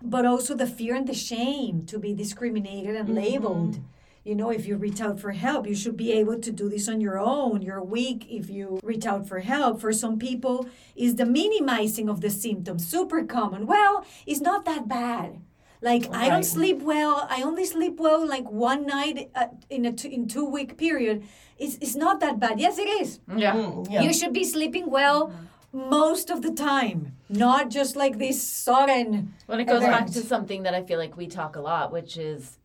but 0.04 0.26
also 0.26 0.54
the 0.54 0.68
fear 0.68 0.94
and 0.94 1.08
the 1.08 1.14
shame 1.14 1.86
to 1.86 1.98
be 1.98 2.14
discriminated 2.14 2.96
and 2.96 3.08
mm-hmm. 3.08 3.18
labeled. 3.18 3.80
You 4.24 4.36
know, 4.36 4.50
if 4.50 4.66
you 4.66 4.78
reach 4.78 5.02
out 5.02 5.20
for 5.20 5.32
help, 5.32 5.68
you 5.68 5.76
should 5.76 5.98
be 5.98 6.14
able 6.14 6.40
to 6.40 6.52
do 6.52 6.70
this 6.70 6.88
on 6.88 7.02
your 7.02 7.20
own. 7.20 7.62
You're 7.62 7.84
weak 7.84 8.26
if 8.30 8.50
you 8.50 8.80
reach 8.82 9.06
out 9.06 9.28
for 9.28 9.40
help. 9.40 9.82
For 9.82 9.92
some 9.92 10.18
people, 10.18 10.68
is 10.96 11.16
the 11.16 11.26
minimizing 11.26 12.08
of 12.08 12.22
the 12.22 12.30
symptoms 12.30 12.88
super 12.88 13.26
common. 13.26 13.68
Well, 13.68 14.06
it's 14.26 14.40
not 14.40 14.64
that 14.64 14.88
bad. 14.88 15.42
Like 15.82 16.10
I 16.14 16.30
don't 16.30 16.46
sleep 16.46 16.82
well. 16.82 17.28
I 17.30 17.42
only 17.42 17.66
sleep 17.66 18.00
well 18.00 18.26
like 18.26 18.50
one 18.50 18.86
night 18.86 19.30
uh, 19.36 19.48
in 19.70 19.86
a 19.86 19.92
two, 19.92 20.08
in 20.08 20.30
two 20.30 20.46
week 20.46 20.78
period. 20.78 21.24
It's 21.58 21.76
it's 21.82 21.96
not 21.96 22.22
that 22.22 22.40
bad. 22.40 22.58
Yes, 22.58 22.80
it 22.80 22.88
is. 22.88 23.20
Yeah. 23.36 23.54
Mm, 23.54 23.92
yeah. 23.92 24.02
You 24.04 24.14
should 24.14 24.32
be 24.32 24.46
sleeping 24.46 24.90
well 24.90 25.34
most 25.74 26.30
of 26.30 26.42
the 26.42 26.52
time, 26.52 27.18
not 27.28 27.70
just 27.70 27.98
like 27.98 28.18
this 28.18 28.42
sudden. 28.42 29.34
When 29.48 29.60
it 29.60 29.66
goes 29.66 29.82
back 29.82 30.08
to 30.12 30.22
something 30.22 30.64
that 30.64 30.74
I 30.74 30.84
feel 30.84 31.00
like 31.00 31.18
we 31.18 31.28
talk 31.28 31.58
a 31.58 31.62
lot, 31.62 31.92
which 31.92 32.16
is 32.16 32.60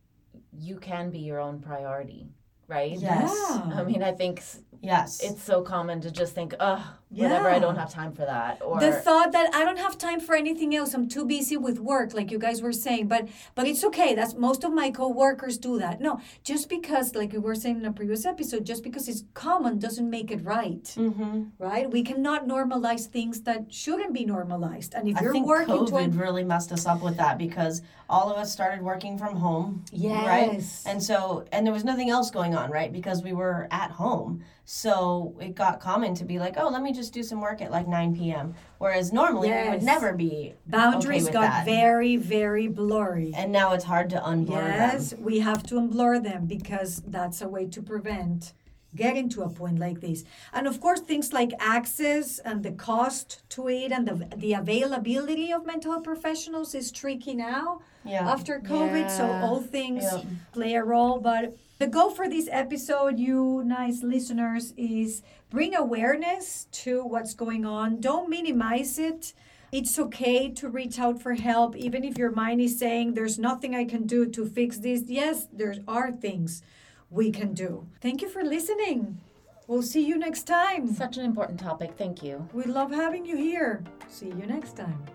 you 0.59 0.77
can 0.77 1.09
be 1.09 1.19
your 1.19 1.39
own 1.39 1.59
priority, 1.59 2.27
right? 2.67 2.97
Yes. 2.99 3.31
I 3.73 3.83
mean, 3.83 4.03
I 4.03 4.11
think 4.11 4.43
yes 4.81 5.19
it's 5.21 5.43
so 5.43 5.61
common 5.61 6.01
to 6.01 6.11
just 6.11 6.33
think, 6.35 6.53
oh, 6.59 6.98
whatever, 7.09 7.49
I 7.49 7.53
Yeah. 7.53 7.59
don't 7.59 7.75
have 7.75 7.91
time 7.91 8.11
for 8.13 8.25
that. 8.25 8.61
Or 8.63 8.79
the 8.79 8.91
thought 8.91 9.31
that 9.31 9.53
I 9.55 9.63
don't 9.65 9.79
have 9.79 9.97
time 9.97 10.19
for 10.19 10.35
anything 10.35 10.75
else. 10.75 10.93
I'm 10.93 11.07
too 11.07 11.25
busy 11.25 11.57
with 11.57 11.79
work, 11.79 12.13
like 12.13 12.29
you 12.31 12.39
guys 12.39 12.61
were 12.61 12.71
saying. 12.71 13.07
But 13.07 13.27
but 13.55 13.67
it's 13.67 13.83
okay. 13.83 14.13
That's 14.15 14.35
most 14.35 14.63
of 14.63 14.71
my 14.73 14.91
coworkers 14.91 15.57
do 15.57 15.79
that. 15.79 15.99
No, 16.01 16.19
just 16.43 16.69
because, 16.69 17.15
like 17.15 17.33
we 17.33 17.39
were 17.39 17.55
saying 17.55 17.77
in 17.79 17.85
a 17.85 17.91
previous 17.93 18.25
episode, 18.25 18.65
just 18.65 18.83
because 18.83 19.07
it's 19.07 19.23
common 19.33 19.79
doesn't 19.79 20.09
make 20.09 20.29
it 20.31 20.43
right. 20.45 20.83
mm-hmm. 20.83 21.43
Right? 21.57 21.89
We 21.91 22.03
cannot 22.03 22.47
normalize 22.47 23.05
things 23.07 23.41
that 23.41 23.73
shouldn't 23.73 24.13
be 24.13 24.25
normalized. 24.25 24.93
And 24.93 25.07
if 25.09 25.17
i 25.17 25.21
you're 25.21 25.33
think 25.33 25.47
working 25.47 25.75
covid 25.75 25.89
20 25.89 26.17
really 26.17 26.43
messed 26.43 26.71
us 26.71 26.85
up 26.85 27.01
with 27.01 27.17
that 27.17 27.37
because 27.37 27.81
all 28.09 28.29
of 28.31 28.37
us 28.37 28.51
started 28.51 28.81
working 28.91 29.17
from 29.17 29.35
home 29.35 29.83
Yes. 29.91 30.25
right 30.33 30.63
and 30.91 31.01
so 31.09 31.45
and 31.51 31.65
there 31.65 31.73
was 31.79 31.83
nothing 31.91 32.09
else 32.09 32.29
going 32.31 32.53
on 32.55 32.67
right 32.71 32.91
because 32.91 33.21
we 33.23 33.33
were 33.33 33.67
at 33.71 33.91
home 33.91 34.41
so 34.65 35.35
it 35.39 35.53
got 35.55 35.79
common 35.79 36.13
to 36.15 36.25
be 36.25 36.37
like 36.39 36.55
oh 36.57 36.69
let 36.69 36.81
me 36.81 36.91
just 36.91 36.98
do 37.07 37.23
some 37.23 37.39
work 37.39 37.61
at 37.61 37.71
like 37.71 37.87
9 37.87 38.15
p.m 38.15 38.55
whereas 38.77 39.13
normally 39.13 39.49
we 39.49 39.69
would 39.69 39.83
never 39.83 40.13
be 40.13 40.53
boundaries 40.67 41.23
okay 41.23 41.33
got 41.33 41.41
that. 41.41 41.65
very 41.65 42.17
very 42.17 42.67
blurry. 42.67 43.31
and 43.35 43.51
now 43.51 43.73
it's 43.73 43.85
hard 43.85 44.09
to 44.09 44.17
unblur 44.19 44.49
Yes, 44.67 45.11
them 45.11 45.23
we 45.23 45.39
have 45.39 45.63
to 45.63 45.75
unblur 45.75 46.21
them 46.23 46.45
because 46.45 47.01
that's 47.07 47.41
a 47.41 47.47
way 47.47 47.65
to 47.67 47.81
prevent 47.81 48.53
getting 48.95 49.29
to 49.29 49.43
a 49.43 49.49
point 49.49 49.77
like 49.79 50.01
this. 50.01 50.23
And 50.53 50.67
of 50.67 50.81
course, 50.81 50.99
things 51.01 51.31
like 51.33 51.51
access 51.59 52.39
and 52.39 52.63
the 52.63 52.71
cost 52.71 53.41
to 53.49 53.67
it 53.69 53.91
and 53.91 54.07
the, 54.07 54.27
the 54.35 54.53
availability 54.53 55.51
of 55.51 55.65
mental 55.65 55.91
health 55.91 56.03
professionals 56.03 56.73
is 56.73 56.91
tricky 56.91 57.35
now 57.35 57.81
Yeah. 58.03 58.27
after 58.29 58.59
COVID. 58.59 59.09
So 59.09 59.25
all 59.25 59.61
things 59.61 60.03
play 60.51 60.73
a 60.73 60.83
role. 60.83 61.19
But 61.19 61.55
the 61.77 61.87
goal 61.87 62.09
for 62.09 62.27
this 62.27 62.49
episode, 62.51 63.19
you 63.19 63.63
nice 63.65 64.03
listeners, 64.03 64.73
is 64.75 65.21
bring 65.49 65.75
awareness 65.75 66.67
to 66.83 67.03
what's 67.05 67.33
going 67.33 67.65
on. 67.65 68.01
Don't 68.01 68.29
minimize 68.29 68.97
it. 68.99 69.33
It's 69.71 69.99
okay 69.99 70.49
to 70.49 70.67
reach 70.67 70.97
out 70.99 71.21
for 71.21 71.35
help, 71.35 71.75
even 71.75 72.03
if 72.03 72.17
your 72.17 72.31
mind 72.31 72.59
is 72.59 72.79
saying 72.79 73.13
there's 73.13 73.37
nothing 73.37 73.75
I 73.75 73.85
can 73.85 74.07
do 74.07 74.25
to 74.25 74.45
fix 74.47 74.79
this. 74.79 75.03
Yes, 75.07 75.47
there 75.53 75.75
are 75.87 76.11
things 76.11 76.63
we 77.09 77.31
can 77.31 77.53
do. 77.53 77.87
Thank 78.01 78.21
you 78.21 78.29
for 78.29 78.43
listening. 78.43 79.21
We'll 79.67 79.83
see 79.83 80.03
you 80.03 80.17
next 80.17 80.43
time. 80.43 80.93
Such 80.93 81.17
an 81.17 81.25
important 81.25 81.59
topic. 81.59 81.93
Thank 81.97 82.23
you. 82.23 82.47
We 82.53 82.63
love 82.63 82.91
having 82.91 83.25
you 83.25 83.37
here. 83.37 83.83
See 84.07 84.27
you 84.27 84.45
next 84.47 84.75
time. 84.75 85.05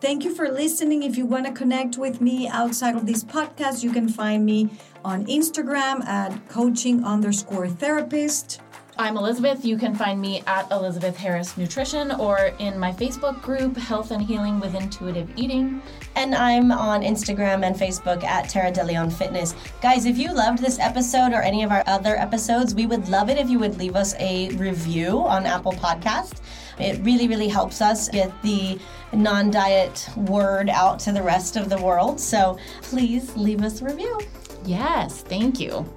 Thank 0.00 0.24
you 0.24 0.34
for 0.34 0.48
listening. 0.48 1.02
If 1.02 1.18
you 1.18 1.26
want 1.26 1.46
to 1.46 1.52
connect 1.52 1.98
with 1.98 2.20
me 2.20 2.48
outside 2.48 2.96
of 2.96 3.06
this 3.06 3.24
podcast, 3.24 3.82
you 3.82 3.92
can 3.92 4.08
find 4.08 4.46
me 4.46 4.70
on 5.04 5.26
Instagram 5.26 6.04
at 6.06 6.48
coaching 6.48 7.04
underscore 7.04 7.68
therapist. 7.68 8.60
I'm 9.00 9.16
Elizabeth. 9.16 9.64
You 9.64 9.78
can 9.78 9.94
find 9.94 10.20
me 10.20 10.42
at 10.46 10.70
Elizabeth 10.70 11.16
Harris 11.16 11.56
Nutrition 11.56 12.12
or 12.12 12.52
in 12.58 12.78
my 12.78 12.92
Facebook 12.92 13.40
group, 13.40 13.74
Health 13.78 14.10
and 14.10 14.22
Healing 14.22 14.60
with 14.60 14.74
Intuitive 14.74 15.30
Eating. 15.36 15.80
And 16.16 16.34
I'm 16.34 16.70
on 16.70 17.00
Instagram 17.00 17.64
and 17.64 17.74
Facebook 17.74 18.22
at 18.24 18.50
Tara 18.50 18.70
De 18.70 18.84
Leon 18.84 19.08
Fitness. 19.08 19.54
Guys, 19.80 20.04
if 20.04 20.18
you 20.18 20.34
loved 20.34 20.58
this 20.58 20.78
episode 20.78 21.32
or 21.32 21.40
any 21.40 21.62
of 21.62 21.70
our 21.70 21.82
other 21.86 22.14
episodes, 22.16 22.74
we 22.74 22.84
would 22.84 23.08
love 23.08 23.30
it 23.30 23.38
if 23.38 23.48
you 23.48 23.58
would 23.58 23.78
leave 23.78 23.96
us 23.96 24.14
a 24.18 24.50
review 24.56 25.20
on 25.20 25.46
Apple 25.46 25.72
Podcast. 25.72 26.42
It 26.78 27.02
really, 27.02 27.26
really 27.26 27.48
helps 27.48 27.80
us 27.80 28.10
get 28.10 28.30
the 28.42 28.78
non 29.14 29.50
diet 29.50 30.10
word 30.14 30.68
out 30.68 30.98
to 31.00 31.12
the 31.12 31.22
rest 31.22 31.56
of 31.56 31.70
the 31.70 31.78
world. 31.78 32.20
So 32.20 32.58
please 32.82 33.34
leave 33.34 33.62
us 33.62 33.80
a 33.80 33.86
review. 33.86 34.20
Yes, 34.66 35.22
thank 35.22 35.58
you. 35.58 35.90